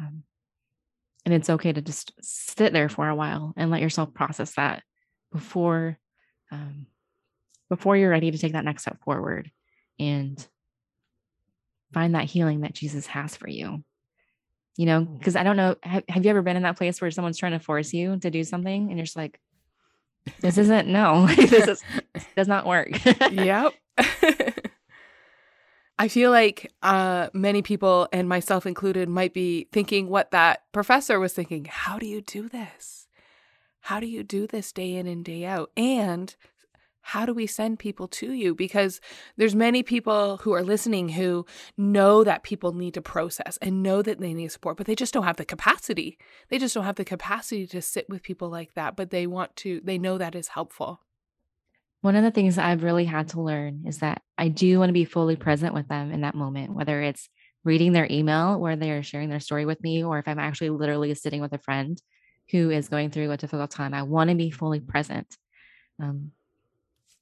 [0.00, 0.22] um,
[1.24, 4.82] and it's okay to just sit there for a while and let yourself process that
[5.32, 5.98] before
[6.50, 6.86] um,
[7.68, 9.50] before you're ready to take that next step forward
[9.98, 10.46] and
[11.92, 13.84] find that healing that Jesus has for you.
[14.76, 17.10] You know, because I don't know, have, have you ever been in that place where
[17.10, 19.38] someone's trying to force you to do something and you're just like,
[20.40, 21.82] this isn't no, this is,
[22.36, 22.88] does not work.
[23.30, 23.72] yep.
[26.00, 31.20] I feel like uh, many people, and myself included, might be thinking what that professor
[31.20, 31.66] was thinking.
[31.66, 33.06] How do you do this?
[33.82, 35.70] How do you do this day in and day out?
[35.76, 36.34] And
[37.02, 38.98] how do we send people to you because
[39.36, 41.44] there's many people who are listening who
[41.76, 45.14] know that people need to process and know that they need support but they just
[45.14, 46.18] don't have the capacity
[46.50, 49.56] they just don't have the capacity to sit with people like that but they want
[49.56, 51.00] to they know that is helpful
[52.02, 54.94] one of the things I've really had to learn is that I do want to
[54.94, 57.28] be fully present with them in that moment, whether it's
[57.64, 61.14] reading their email where they're sharing their story with me, or if I'm actually literally
[61.14, 62.00] sitting with a friend
[62.50, 63.94] who is going through a difficult time.
[63.94, 65.36] I want to be fully present.
[66.02, 66.32] Um,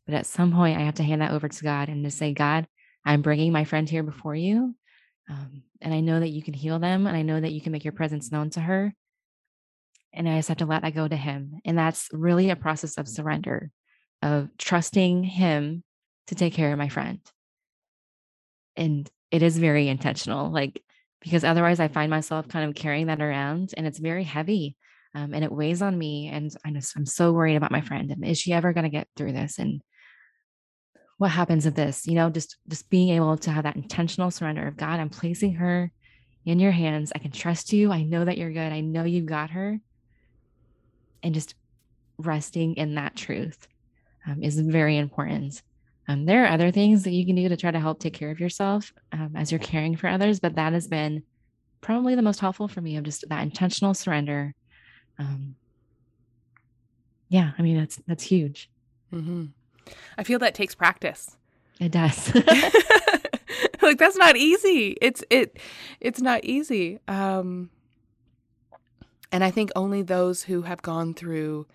[0.07, 2.33] but at some point, I have to hand that over to God and to say,
[2.33, 2.67] God,
[3.05, 4.75] I'm bringing my friend here before you.
[5.29, 7.07] Um, and I know that you can heal them.
[7.07, 8.95] And I know that you can make your presence known to her.
[10.15, 11.61] And I just have to let that go to Him.
[11.67, 13.71] And that's really a process of surrender
[14.23, 15.83] of trusting him
[16.29, 17.21] to take care of my friend.
[18.77, 20.83] And it is very intentional, like,
[21.21, 24.77] because otherwise I find myself kind of carrying that around and it's very heavy
[25.15, 26.29] um, and it weighs on me.
[26.29, 28.11] And I just, I'm so worried about my friend.
[28.11, 29.59] And is she ever going to get through this?
[29.59, 29.83] And
[31.19, 34.67] what happens if this you know just just being able to have that intentional surrender
[34.67, 35.93] of god i'm placing her
[36.47, 39.27] in your hands i can trust you i know that you're good i know you've
[39.27, 39.79] got her
[41.23, 41.55] and just
[42.17, 43.69] resting in that truth
[44.29, 45.63] um, is very important
[46.09, 48.31] um, there are other things that you can do to try to help take care
[48.31, 51.23] of yourself um, as you're caring for others but that has been
[51.81, 54.55] probably the most helpful for me of just that intentional surrender
[55.19, 55.55] um,
[57.29, 58.71] yeah i mean that's that's huge
[59.13, 59.47] mm-hmm.
[60.17, 61.37] I feel that takes practice.
[61.81, 62.35] It does.
[63.83, 64.97] like that's not easy.
[65.01, 65.59] It's it
[66.01, 66.99] it's not easy.
[67.09, 67.71] Um
[69.31, 71.67] and I think only those who have gone through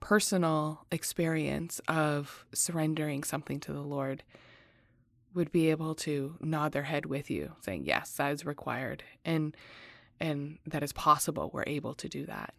[0.00, 4.22] personal experience of surrendering something to the Lord
[5.34, 9.56] would be able to nod their head with you saying yes that is required and
[10.20, 11.50] and that is possible.
[11.52, 12.54] We're able to do that.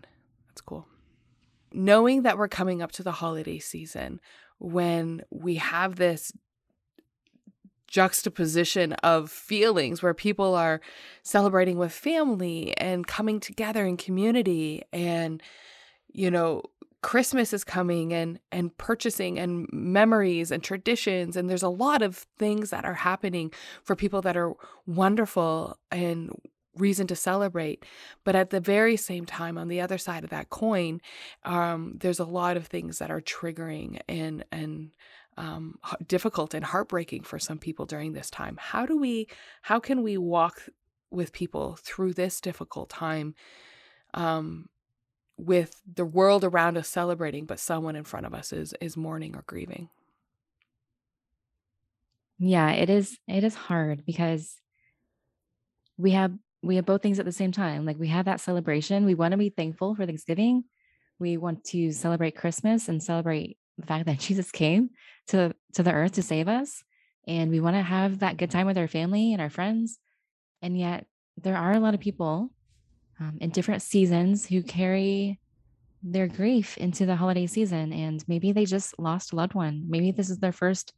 [0.47, 0.87] That's cool.
[1.71, 4.19] Knowing that we're coming up to the holiday season
[4.57, 6.33] when we have this
[7.87, 10.81] juxtaposition of feelings where people are
[11.23, 15.43] celebrating with family and coming together in community and
[16.13, 16.61] you know
[17.01, 22.25] christmas is coming and and purchasing and memories and traditions and there's a lot of
[22.37, 23.51] things that are happening
[23.83, 24.53] for people that are
[24.85, 26.31] wonderful and
[26.75, 27.85] reason to celebrate.
[28.23, 31.01] But at the very same time, on the other side of that coin,
[31.43, 34.91] um, there's a lot of things that are triggering and and
[35.37, 38.57] um, difficult and heartbreaking for some people during this time.
[38.59, 39.27] How do we?
[39.61, 40.69] How can we walk
[41.09, 43.35] with people through this difficult time?
[44.13, 44.67] Um,
[45.41, 49.35] with the world around us celebrating, but someone in front of us is is mourning
[49.35, 49.89] or grieving.
[52.37, 53.17] Yeah, it is.
[53.27, 54.55] It is hard because
[55.97, 57.85] we have we have both things at the same time.
[57.85, 59.05] Like we have that celebration.
[59.05, 60.63] We want to be thankful for Thanksgiving.
[61.17, 64.91] We want to celebrate Christmas and celebrate the fact that Jesus came
[65.27, 66.83] to to the earth to save us.
[67.27, 69.97] And we want to have that good time with our family and our friends.
[70.61, 72.51] And yet there are a lot of people
[73.21, 75.39] um, in different seasons who carry
[76.03, 77.93] their grief into the holiday season.
[77.93, 79.85] And maybe they just lost a loved one.
[79.87, 80.93] Maybe this is their first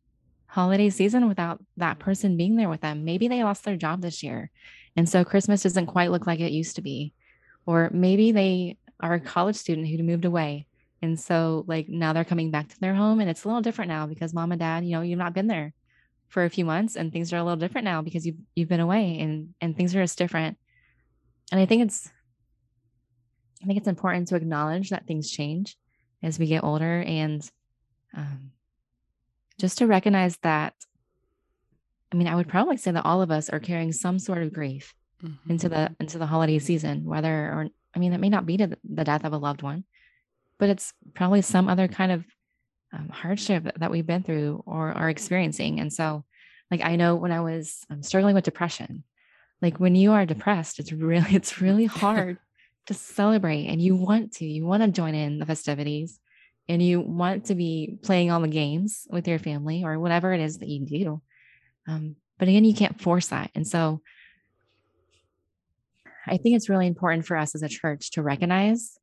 [0.48, 3.04] holiday season without that person being there with them.
[3.04, 4.50] Maybe they lost their job this year.
[4.96, 7.14] And so Christmas doesn't quite look like it used to be.
[7.66, 10.68] Or maybe they are a college student who moved away.
[11.02, 13.90] And so like now they're coming back to their home and it's a little different
[13.90, 15.74] now because mom and dad, you know, you've not been there
[16.30, 18.80] for a few months and things are a little different now because you've you've been
[18.80, 20.58] away and and things are just different.
[21.52, 22.10] And I think it's
[23.64, 25.78] I think it's important to acknowledge that things change
[26.22, 27.50] as we get older and
[28.16, 28.52] um,
[29.58, 30.74] just to recognize that
[32.12, 34.54] I mean, I would probably say that all of us are carrying some sort of
[34.54, 35.50] grief mm-hmm.
[35.50, 38.78] into the into the holiday season, whether or I mean, it may not be to
[38.84, 39.84] the death of a loved one,
[40.60, 42.26] but it's probably some other kind of
[42.92, 45.80] um, hardship that we've been through or are experiencing.
[45.80, 46.24] And so,
[46.70, 49.04] like, I know when I was um, struggling with depression,
[49.60, 52.38] like when you are depressed, it's really it's really hard
[52.88, 56.20] to celebrate, and you want to you want to join in the festivities,
[56.68, 60.42] and you want to be playing all the games with your family or whatever it
[60.42, 61.22] is that you do
[61.88, 63.52] um, but again, you can't force that.
[63.56, 64.02] And so
[66.26, 68.98] I think it's really important for us as a church to recognize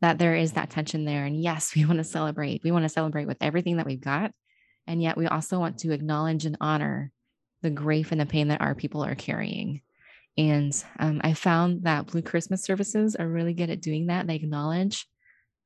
[0.00, 1.24] that there is that tension there.
[1.24, 2.62] And yes, we want to celebrate.
[2.64, 4.32] We want to celebrate with everything that we've got.
[4.86, 7.12] And yet we also want to acknowledge and honor
[7.62, 9.82] the grief and the pain that our people are carrying.
[10.38, 14.26] And um, I found that Blue Christmas services are really good at doing that.
[14.26, 15.06] They acknowledge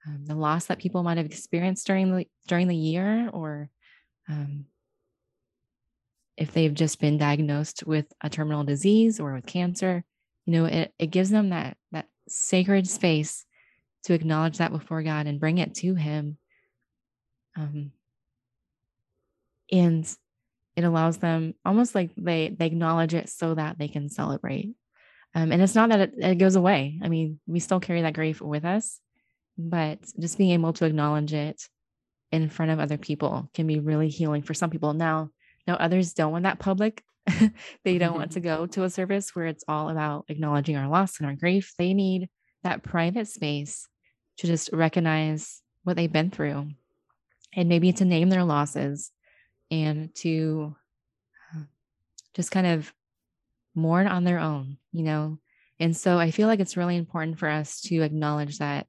[0.06, 3.70] um, the loss that people might have experienced during the during the year, or
[4.28, 4.66] um,
[6.36, 10.04] if they've just been diagnosed with a terminal disease or with cancer
[10.44, 13.44] you know it, it gives them that that sacred space
[14.04, 16.38] to acknowledge that before god and bring it to him
[17.56, 17.90] um,
[19.72, 20.16] and
[20.76, 24.74] it allows them almost like they they acknowledge it so that they can celebrate
[25.34, 28.14] um, and it's not that it, it goes away i mean we still carry that
[28.14, 29.00] grief with us
[29.58, 31.62] but just being able to acknowledge it
[32.32, 35.30] in front of other people can be really healing for some people now
[35.66, 37.02] now, others don't want that public.
[37.84, 41.18] they don't want to go to a service where it's all about acknowledging our loss
[41.18, 41.74] and our grief.
[41.76, 42.28] They need
[42.62, 43.88] that private space
[44.38, 46.68] to just recognize what they've been through
[47.54, 49.10] and maybe to name their losses
[49.70, 50.74] and to
[51.54, 51.60] uh,
[52.34, 52.92] just kind of
[53.74, 55.38] mourn on their own, you know.
[55.78, 58.86] And so I feel like it's really important for us to acknowledge that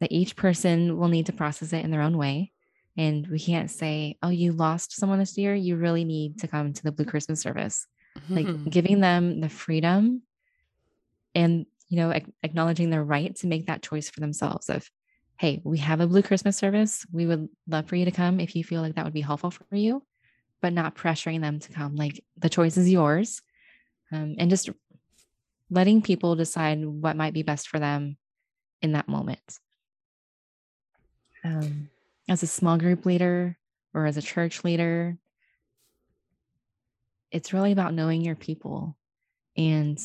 [0.00, 2.52] that each person will need to process it in their own way
[2.96, 5.54] and we can't say, oh, you lost someone this year.
[5.54, 7.86] You really need to come to the Blue Christmas service.
[8.18, 8.34] Mm-hmm.
[8.34, 10.22] Like giving them the freedom
[11.34, 14.90] and, you know, acknowledging their right to make that choice for themselves of,
[15.42, 17.04] hey, we have a Blue Christmas service.
[17.10, 19.50] We would love for you to come if you feel like that would be helpful
[19.50, 20.04] for you.
[20.60, 21.96] but not pressuring them to come.
[21.96, 23.42] Like the choice is yours.
[24.12, 24.70] Um, and just
[25.68, 28.16] letting people decide what might be best for them
[28.82, 29.58] in that moment.
[31.42, 31.90] Um,
[32.28, 33.58] as a small group leader
[33.92, 35.18] or as a church leader,
[37.32, 38.96] it's really about knowing your people
[39.56, 39.98] and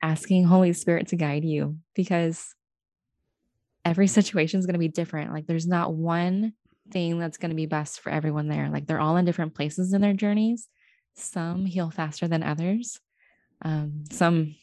[0.00, 2.54] asking Holy Spirit to guide you because
[3.86, 5.32] every situation is going to be different.
[5.32, 6.52] Like there's not one
[6.90, 8.68] thing that's going to be best for everyone there.
[8.68, 10.68] Like they're all in different places in their journeys.
[11.14, 12.98] Some heal faster than others.
[13.62, 14.56] Um, some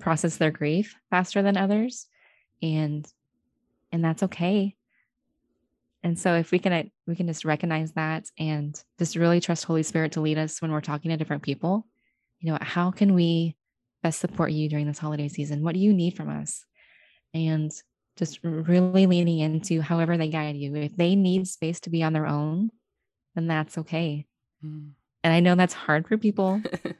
[0.00, 2.06] process their grief faster than others,
[2.60, 3.06] and
[3.92, 4.74] and that's okay.
[6.02, 9.84] And so if we can we can just recognize that and just really trust Holy
[9.84, 11.86] Spirit to lead us when we're talking to different people.
[12.40, 13.56] You know, how can we
[14.02, 15.62] best support you during this holiday season?
[15.62, 16.64] What do you need from us?
[17.32, 17.70] And
[18.20, 20.76] just really leaning into however they guide you.
[20.76, 22.70] If they need space to be on their own,
[23.34, 24.26] then that's okay.
[24.64, 24.90] Mm.
[25.24, 26.94] And I know that's hard for people because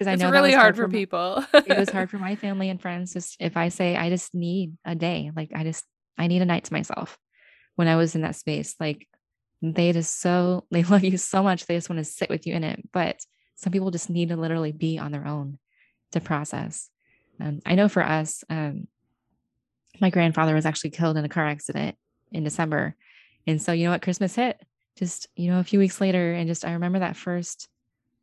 [0.00, 1.44] I know it's really hard, hard, for, people.
[1.54, 3.12] it was hard for my family and friends.
[3.12, 5.84] Just if I say I just need a day, like I just
[6.18, 7.16] I need a night to myself.
[7.76, 9.08] When I was in that space, like
[9.62, 12.54] they just so they love you so much, they just want to sit with you
[12.54, 12.82] in it.
[12.92, 13.20] But
[13.54, 15.58] some people just need to literally be on their own
[16.12, 16.90] to process.
[17.40, 18.88] Um, I know for us, um,
[20.00, 21.96] my grandfather was actually killed in a car accident
[22.32, 22.94] in December.
[23.46, 24.60] And so, you know what, Christmas hit
[24.98, 26.32] just, you know, a few weeks later.
[26.32, 27.68] And just, I remember that first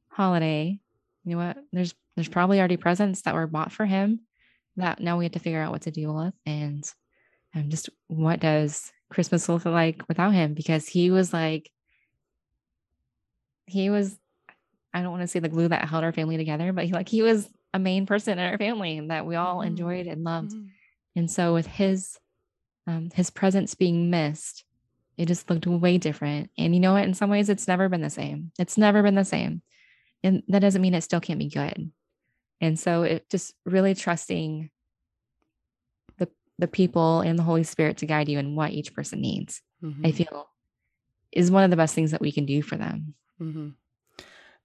[0.09, 0.79] holiday,
[1.23, 4.21] you know what, there's, there's probably already presents that were bought for him
[4.77, 6.33] that now we have to figure out what to deal with.
[6.45, 6.89] And
[7.53, 10.53] um, just what does Christmas look like without him?
[10.53, 11.69] Because he was like,
[13.65, 14.17] he was,
[14.93, 17.09] I don't want to say the glue that held our family together, but he like,
[17.09, 19.67] he was a main person in our family that we all mm-hmm.
[19.67, 20.51] enjoyed and loved.
[20.51, 20.67] Mm-hmm.
[21.15, 22.17] And so with his
[22.87, 24.63] um, his presence being missed,
[25.17, 26.49] it just looked way different.
[26.57, 27.03] And you know what?
[27.03, 28.51] In some ways, it's never been the same.
[28.57, 29.61] It's never been the same.
[30.23, 31.91] And that doesn't mean it still can't be good.
[32.59, 34.69] And so it just really trusting
[36.17, 39.61] the the people and the Holy Spirit to guide you in what each person needs,
[39.83, 40.05] mm-hmm.
[40.05, 40.47] I feel
[41.31, 43.13] is one of the best things that we can do for them.
[43.41, 43.69] Mm-hmm.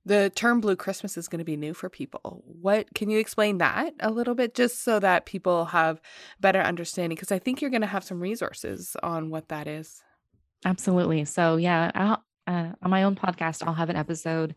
[0.07, 2.45] The term Blue Christmas is going to be new for people.
[2.47, 6.01] What can you explain that a little bit just so that people have
[6.41, 10.01] better understanding because I think you're going to have some resources on what that is.
[10.65, 11.25] Absolutely.
[11.25, 11.91] So, yeah,
[12.47, 14.55] uh, on my own podcast, I'll have an episode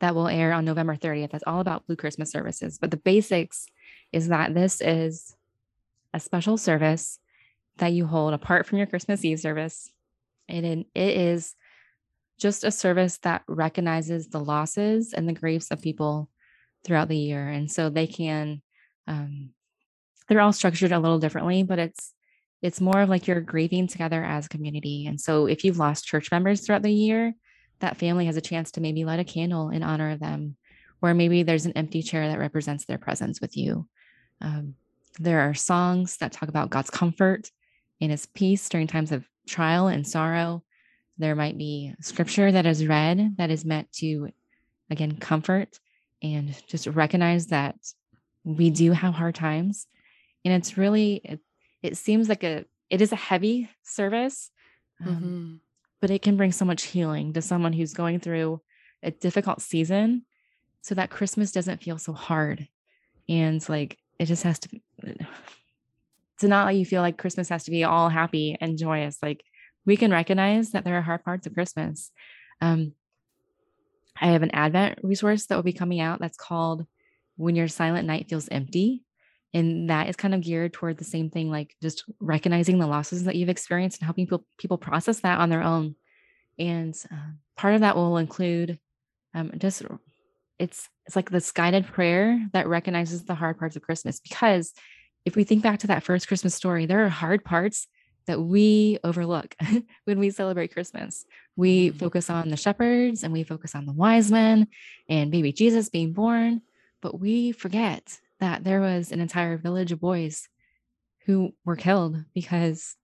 [0.00, 1.30] that will air on November 30th.
[1.30, 2.78] That's all about Blue Christmas services.
[2.78, 3.66] But the basics
[4.12, 5.36] is that this is
[6.12, 7.20] a special service
[7.76, 9.92] that you hold apart from your Christmas Eve service.
[10.48, 10.86] And it
[11.16, 11.54] is
[12.38, 16.30] just a service that recognizes the losses and the griefs of people
[16.84, 17.48] throughout the year.
[17.48, 18.62] And so they can,
[19.06, 19.50] um,
[20.28, 22.14] they're all structured a little differently, but it's,
[22.62, 25.06] it's more of like you're grieving together as a community.
[25.06, 27.34] And so if you've lost church members throughout the year,
[27.80, 30.56] that family has a chance to maybe light a candle in honor of them,
[31.00, 33.88] or maybe there's an empty chair that represents their presence with you.
[34.40, 34.74] Um,
[35.20, 37.50] there are songs that talk about God's comfort
[38.00, 40.62] and his peace during times of trial and sorrow.
[41.18, 44.30] There might be scripture that is read that is meant to,
[44.90, 45.78] again, comfort
[46.22, 47.76] and just recognize that
[48.44, 49.86] we do have hard times.
[50.44, 51.40] And it's really, it,
[51.82, 54.50] it seems like a, it is a heavy service,
[55.04, 55.54] um, mm-hmm.
[56.00, 58.60] but it can bring so much healing to someone who's going through
[59.02, 60.24] a difficult season
[60.80, 62.68] so that Christmas doesn't feel so hard.
[63.28, 64.80] And like, it just has to,
[66.38, 69.18] to not let you feel like Christmas has to be all happy and joyous.
[69.22, 69.44] Like
[69.88, 72.12] we can recognize that there are hard parts of Christmas.
[72.60, 72.92] Um,
[74.20, 76.86] I have an Advent resource that will be coming out that's called
[77.36, 79.02] When Your Silent Night Feels Empty.
[79.54, 83.24] And that is kind of geared toward the same thing, like just recognizing the losses
[83.24, 85.94] that you've experienced and helping people, people process that on their own.
[86.58, 88.78] And uh, part of that will include
[89.34, 89.82] um, just
[90.58, 94.20] it's it's like this guided prayer that recognizes the hard parts of Christmas.
[94.20, 94.74] Because
[95.24, 97.86] if we think back to that first Christmas story, there are hard parts
[98.28, 99.56] that we overlook
[100.04, 101.24] when we celebrate Christmas.
[101.56, 101.98] We mm-hmm.
[101.98, 104.68] focus on the shepherds and we focus on the wise men
[105.08, 106.62] and baby Jesus being born,
[107.02, 110.48] but we forget that there was an entire village of boys
[111.26, 112.96] who were killed because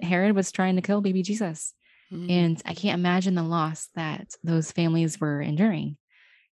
[0.00, 1.74] Herod was trying to kill baby Jesus.
[2.12, 2.30] Mm-hmm.
[2.30, 5.96] And I can't imagine the loss that those families were enduring.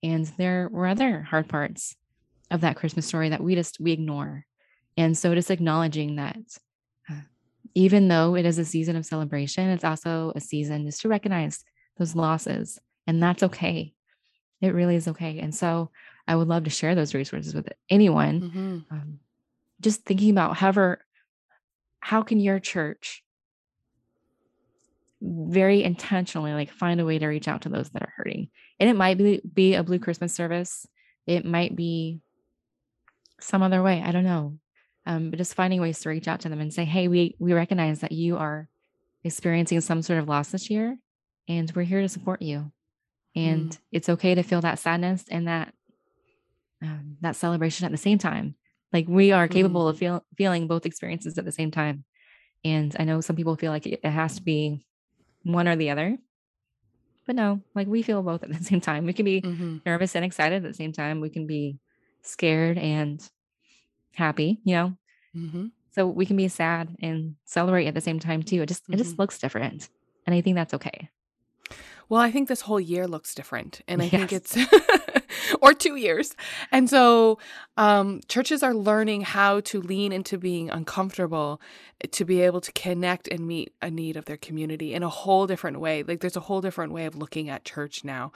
[0.02, 1.94] And there were other hard parts
[2.50, 4.46] of that Christmas story that we just we ignore.
[4.96, 6.38] And so just acknowledging that
[7.74, 11.64] even though it is a season of celebration, it's also a season just to recognize
[11.98, 12.78] those losses.
[13.06, 13.94] And that's okay.
[14.60, 15.38] It really is okay.
[15.40, 15.90] And so
[16.26, 18.40] I would love to share those resources with anyone.
[18.40, 18.78] Mm-hmm.
[18.90, 19.18] Um,
[19.80, 21.04] just thinking about however,
[22.00, 23.24] how can your church
[25.24, 28.48] very intentionally like find a way to reach out to those that are hurting.
[28.78, 30.86] And it might be be a blue Christmas service.
[31.26, 32.20] It might be
[33.40, 34.02] some other way.
[34.04, 34.58] I don't know.
[35.06, 37.52] Um, but just finding ways to reach out to them and say, hey, we we
[37.52, 38.68] recognize that you are
[39.22, 40.96] experiencing some sort of loss this year,
[41.48, 42.72] and we're here to support you.
[43.36, 43.78] And mm.
[43.92, 45.74] it's okay to feel that sadness and that
[46.82, 48.54] um, that celebration at the same time.
[48.92, 49.90] Like we are capable mm.
[49.90, 52.04] of feel, feeling both experiences at the same time.
[52.64, 54.86] And I know some people feel like it has to be
[55.42, 56.16] one or the other.
[57.26, 59.04] But no, like we feel both at the same time.
[59.04, 59.78] We can be mm-hmm.
[59.84, 61.20] nervous and excited at the same time.
[61.20, 61.78] We can be
[62.22, 63.20] scared and
[64.14, 64.96] happy, you know?
[65.36, 65.66] Mm-hmm.
[65.92, 68.62] So we can be sad and celebrate at the same time too.
[68.62, 68.94] It just mm-hmm.
[68.94, 69.22] it just mm-hmm.
[69.22, 69.88] looks different.
[70.26, 71.10] And I think that's okay.
[72.08, 73.80] Well, I think this whole year looks different.
[73.88, 74.12] And I yes.
[74.12, 74.56] think it's
[75.60, 76.34] or two years.
[76.70, 77.38] And so
[77.76, 81.60] um, churches are learning how to lean into being uncomfortable
[82.10, 85.46] to be able to connect and meet a need of their community in a whole
[85.46, 86.02] different way.
[86.02, 88.32] Like there's a whole different way of looking at church now.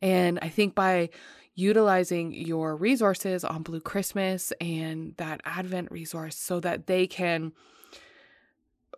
[0.00, 1.10] And I think by
[1.54, 7.52] utilizing your resources on Blue Christmas and that Advent resource so that they can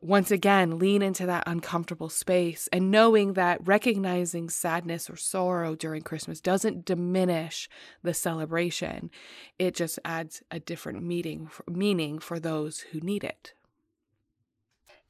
[0.04, 6.02] once again lean into that uncomfortable space and knowing that recognizing sadness or sorrow during
[6.02, 7.70] Christmas doesn't diminish
[8.02, 9.10] the celebration.
[9.58, 13.54] It just adds a different meaning meaning for those who need it.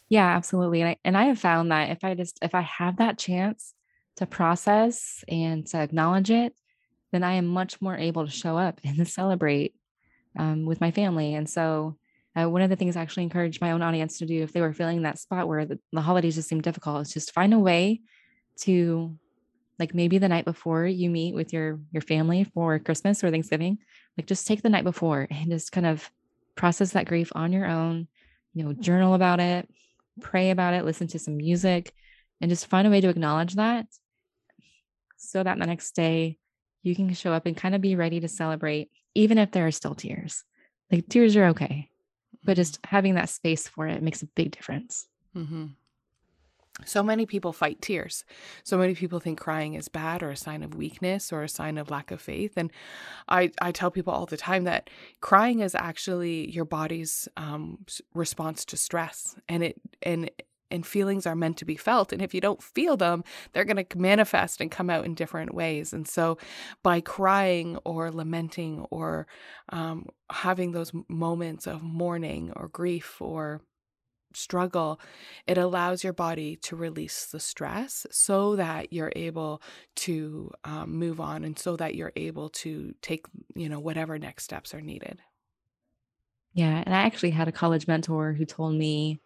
[0.09, 0.80] Yeah, absolutely.
[0.80, 3.74] And I, and I have found that if I just if I have that chance
[4.16, 6.55] to process and to acknowledge it,
[7.14, 9.74] then I am much more able to show up and celebrate
[10.36, 11.34] um, with my family.
[11.34, 11.96] And so
[12.36, 14.60] uh, one of the things I actually encourage my own audience to do if they
[14.60, 17.58] were feeling that spot where the, the holidays just seem difficult is just find a
[17.58, 18.00] way
[18.62, 19.16] to
[19.78, 23.78] like maybe the night before you meet with your your family for Christmas or Thanksgiving,
[24.16, 26.08] like just take the night before and just kind of
[26.56, 28.08] process that grief on your own,
[28.54, 29.68] you know, journal about it,
[30.20, 31.92] pray about it, listen to some music,
[32.40, 33.86] and just find a way to acknowledge that
[35.16, 36.38] so that the next day
[36.85, 39.72] you can show up and kind of be ready to celebrate, even if there are
[39.72, 40.45] still tears.
[40.93, 41.91] Like tears are okay
[42.45, 45.09] but just having that space for it makes a big difference.
[45.35, 45.66] Mm-hmm.
[46.85, 48.24] So many people fight tears.
[48.64, 51.78] So many people think crying is bad or a sign of weakness or a sign
[51.78, 52.55] of lack of faith.
[52.57, 52.72] And
[53.28, 58.64] I, I tell people all the time that crying is actually your body's um, response
[58.66, 60.30] to stress, and it and
[60.74, 62.12] and feelings are meant to be felt.
[62.12, 63.22] And if you don't feel them,
[63.52, 65.92] they're going to manifest and come out in different ways.
[65.92, 66.36] And so,
[66.82, 69.26] by crying or lamenting or
[69.70, 73.62] um, having those moments of mourning or grief or
[74.34, 75.00] struggle,
[75.46, 79.62] it allows your body to release the stress so that you're able
[79.94, 84.42] to um, move on and so that you're able to take, you know, whatever next
[84.42, 85.20] steps are needed.
[86.52, 86.82] Yeah.
[86.84, 89.20] And I actually had a college mentor who told me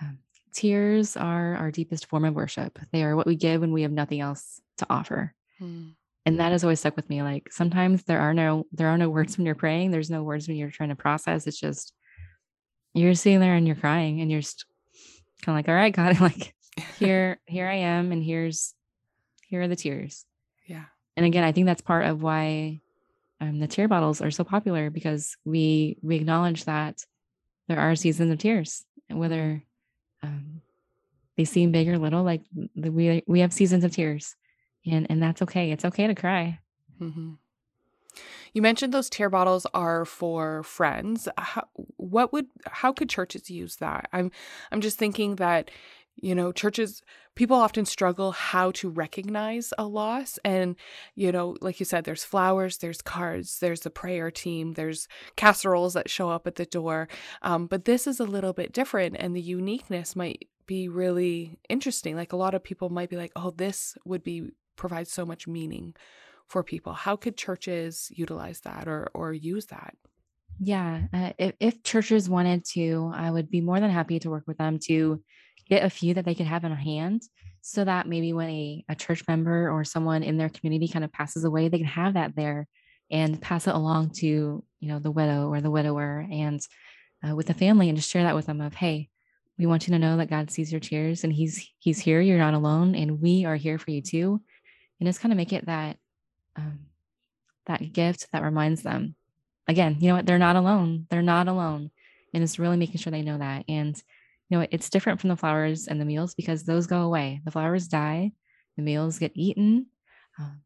[0.00, 0.18] um,
[0.52, 2.78] tears are our deepest form of worship.
[2.92, 5.34] They are what we give when we have nothing else to offer.
[5.58, 5.88] Hmm.
[6.24, 7.22] And that has always stuck with me.
[7.22, 9.90] Like sometimes there are no there are no words when you're praying.
[9.90, 11.46] There's no words when you're trying to process.
[11.46, 11.92] It's just
[12.94, 14.66] you're sitting there and you're crying and you're just
[15.42, 16.54] kind of like, all right, God, like
[16.98, 18.74] here, here I am, and here's
[19.46, 20.24] here are the tears.
[20.66, 20.84] Yeah.
[21.16, 22.80] And again, I think that's part of why
[23.40, 27.04] um, the tear bottles are so popular because we we acknowledge that
[27.68, 29.62] there are seasons of tears, and whether
[30.22, 30.62] um,
[31.36, 32.22] they seem big or little.
[32.22, 32.42] Like
[32.76, 34.36] we we have seasons of tears,
[34.86, 35.70] and and that's okay.
[35.70, 36.58] It's okay to cry.
[37.00, 37.32] Mm-hmm.
[38.52, 41.28] You mentioned those tear bottles are for friends.
[41.38, 41.66] How,
[41.96, 44.08] what would how could churches use that?
[44.12, 44.30] I'm
[44.70, 45.70] I'm just thinking that
[46.16, 47.02] you know churches
[47.34, 50.76] people often struggle how to recognize a loss and
[51.14, 55.94] you know like you said there's flowers there's cards there's the prayer team there's casseroles
[55.94, 57.08] that show up at the door
[57.42, 62.14] um, but this is a little bit different and the uniqueness might be really interesting
[62.14, 65.46] like a lot of people might be like oh this would be provide so much
[65.46, 65.94] meaning
[66.48, 66.92] for people.
[66.92, 69.94] How could churches utilize that or or use that
[70.60, 74.44] yeah uh, if, if churches wanted to i would be more than happy to work
[74.46, 75.22] with them to
[75.68, 77.22] get a few that they could have in hand
[77.62, 81.12] so that maybe when a, a church member or someone in their community kind of
[81.12, 82.66] passes away, they can have that there
[83.10, 86.60] and pass it along to, you know, the widow or the widower and
[87.26, 89.08] uh, with the family and just share that with them of, hey,
[89.58, 92.20] we want you to know that God sees your tears and he's he's here.
[92.20, 94.40] You're not alone, and we are here for you too.
[94.98, 95.98] And just kind of make it that
[96.56, 96.80] um,
[97.66, 99.14] that gift that reminds them,
[99.68, 100.26] again, you know what?
[100.26, 101.06] They're not alone.
[101.10, 101.90] They're not alone,
[102.34, 103.64] and it's really making sure they know that.
[103.68, 104.00] And
[104.48, 107.40] you know, it's different from the flowers and the meals because those go away.
[107.44, 108.32] The flowers die,
[108.76, 109.86] the meals get eaten.
[110.38, 110.60] Um,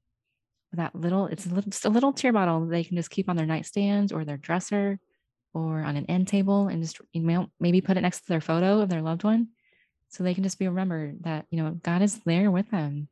[0.72, 3.36] that little, it's a little, just a little tear bottle they can just keep on
[3.36, 4.98] their nightstand or their dresser
[5.54, 8.40] or on an end table and just you know maybe put it next to their
[8.40, 9.48] photo of their loved one.
[10.08, 13.08] so they can just be remembered that you know God is there with them.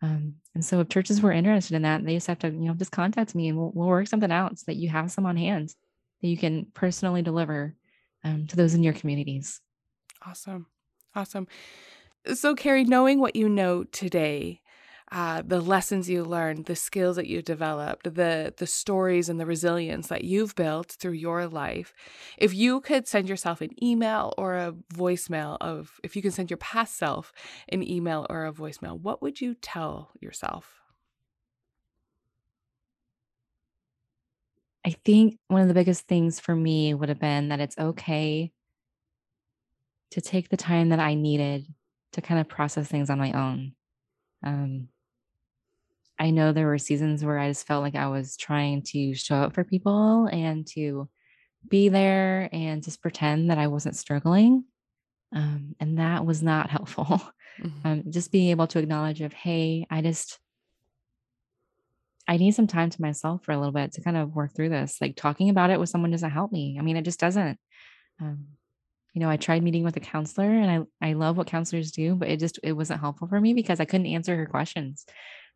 [0.00, 2.74] Um, and so if churches were interested in that, they just have to you know
[2.74, 5.36] just contact me and we'll, we'll work something out so that you have some on
[5.36, 5.74] hand
[6.20, 7.74] that you can personally deliver
[8.24, 9.60] um, to those in your communities.
[10.26, 10.66] Awesome,
[11.14, 11.46] awesome.
[12.34, 14.60] So Kari, knowing what you know today,
[15.10, 19.46] uh, the lessons you learned, the skills that you developed, the the stories and the
[19.46, 21.94] resilience that you've built through your life.
[22.36, 26.50] If you could send yourself an email or a voicemail of, if you could send
[26.50, 27.32] your past self
[27.70, 30.74] an email or a voicemail, what would you tell yourself?
[34.84, 38.52] I think one of the biggest things for me would have been that it's okay
[40.10, 41.66] to take the time that I needed
[42.12, 43.72] to kind of process things on my own.
[44.42, 44.88] Um,
[46.18, 49.36] I know there were seasons where I just felt like I was trying to show
[49.36, 51.08] up for people and to
[51.68, 54.64] be there and just pretend that I wasn't struggling.
[55.34, 57.22] Um, and that was not helpful.
[57.58, 57.88] Mm-hmm.
[57.88, 60.38] Um, just being able to acknowledge of, hey, I just
[62.28, 64.68] I need some time to myself for a little bit to kind of work through
[64.68, 64.98] this.
[65.00, 66.76] Like talking about it with someone doesn't help me.
[66.78, 67.58] I mean, it just doesn't.
[68.20, 68.46] Um,
[69.14, 72.14] you know, I tried meeting with a counselor and I, I love what counselors do,
[72.14, 75.06] but it just, it wasn't helpful for me because I couldn't answer her questions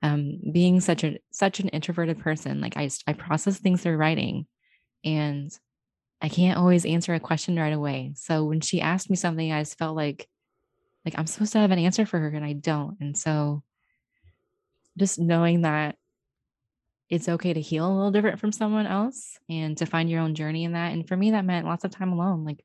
[0.02, 4.46] um, being such a such an introverted person like i i process things through writing
[5.04, 5.56] and
[6.20, 8.12] i can't always answer a question right away.
[8.16, 10.28] So when she asked me something i just felt like
[11.04, 12.96] like i'm supposed to have an answer for her and i don't.
[13.00, 13.62] And so
[14.98, 15.96] just knowing that
[17.08, 20.34] it's okay to heal a little different from someone else and to find your own
[20.34, 22.44] journey in that and for me that meant lots of time alone.
[22.44, 22.64] Like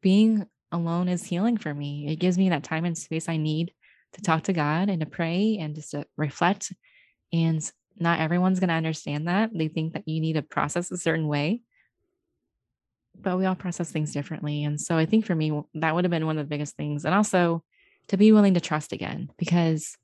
[0.00, 2.08] being alone is healing for me.
[2.08, 3.72] It gives me that time and space i need
[4.14, 6.72] to talk to God and to pray and just to reflect.
[7.32, 7.62] And
[7.98, 9.50] not everyone's going to understand that.
[9.54, 11.62] They think that you need to process a certain way,
[13.20, 14.64] but we all process things differently.
[14.64, 17.04] And so I think for me, that would have been one of the biggest things.
[17.04, 17.62] And also
[18.08, 19.96] to be willing to trust again, because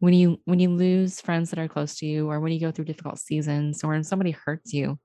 [0.00, 2.70] when you when you lose friends that are close to you or when you go
[2.70, 4.98] through difficult seasons or when somebody hurts you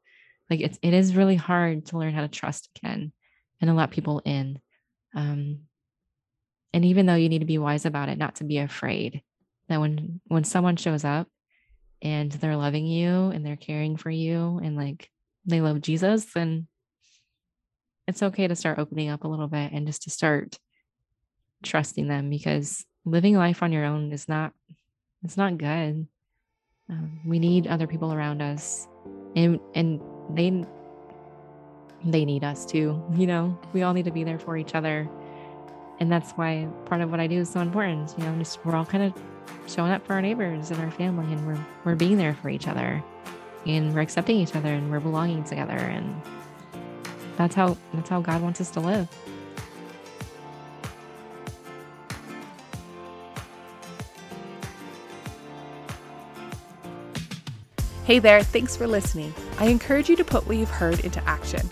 [0.50, 3.14] like it's it is really hard to learn how to trust again
[3.62, 4.60] and to let people in
[6.74, 9.22] and even though you need to be wise about it not to be afraid
[9.68, 11.28] that when when someone shows up
[12.02, 15.10] and they're loving you and they're caring for you and like
[15.46, 16.68] they love jesus then
[18.10, 20.58] it's okay to start opening up a little bit and just to start
[21.64, 24.52] trusting them because living life on your own is not
[25.24, 26.08] it's not good.
[26.90, 28.88] Um, we need other people around us
[29.36, 30.02] and and
[30.34, 30.66] they
[32.04, 33.58] they need us too you know?
[33.74, 35.08] We all need to be there for each other
[36.00, 38.14] and that's why part of what I do is so important.
[38.18, 39.14] You know, just we're all kind of
[39.68, 42.68] showing up for our neighbors and our family, and we're we're being there for each
[42.68, 43.04] other,
[43.66, 46.22] and we're accepting each other, and we're belonging together, and
[47.38, 49.08] that's how that's how God wants us to live.
[58.06, 59.32] Hey there, thanks for listening.
[59.60, 61.70] I encourage you to put what you've heard into action.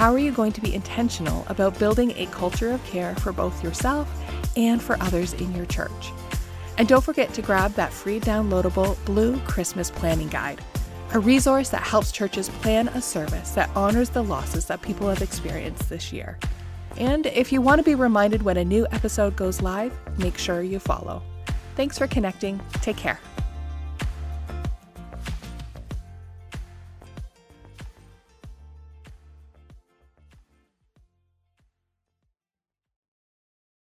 [0.00, 3.62] How are you going to be intentional about building a culture of care for both
[3.62, 4.08] yourself
[4.56, 6.10] and for others in your church?
[6.78, 10.64] And don't forget to grab that free downloadable Blue Christmas Planning Guide,
[11.12, 15.20] a resource that helps churches plan a service that honors the losses that people have
[15.20, 16.38] experienced this year.
[16.96, 20.62] And if you want to be reminded when a new episode goes live, make sure
[20.62, 21.22] you follow.
[21.76, 22.58] Thanks for connecting.
[22.80, 23.20] Take care.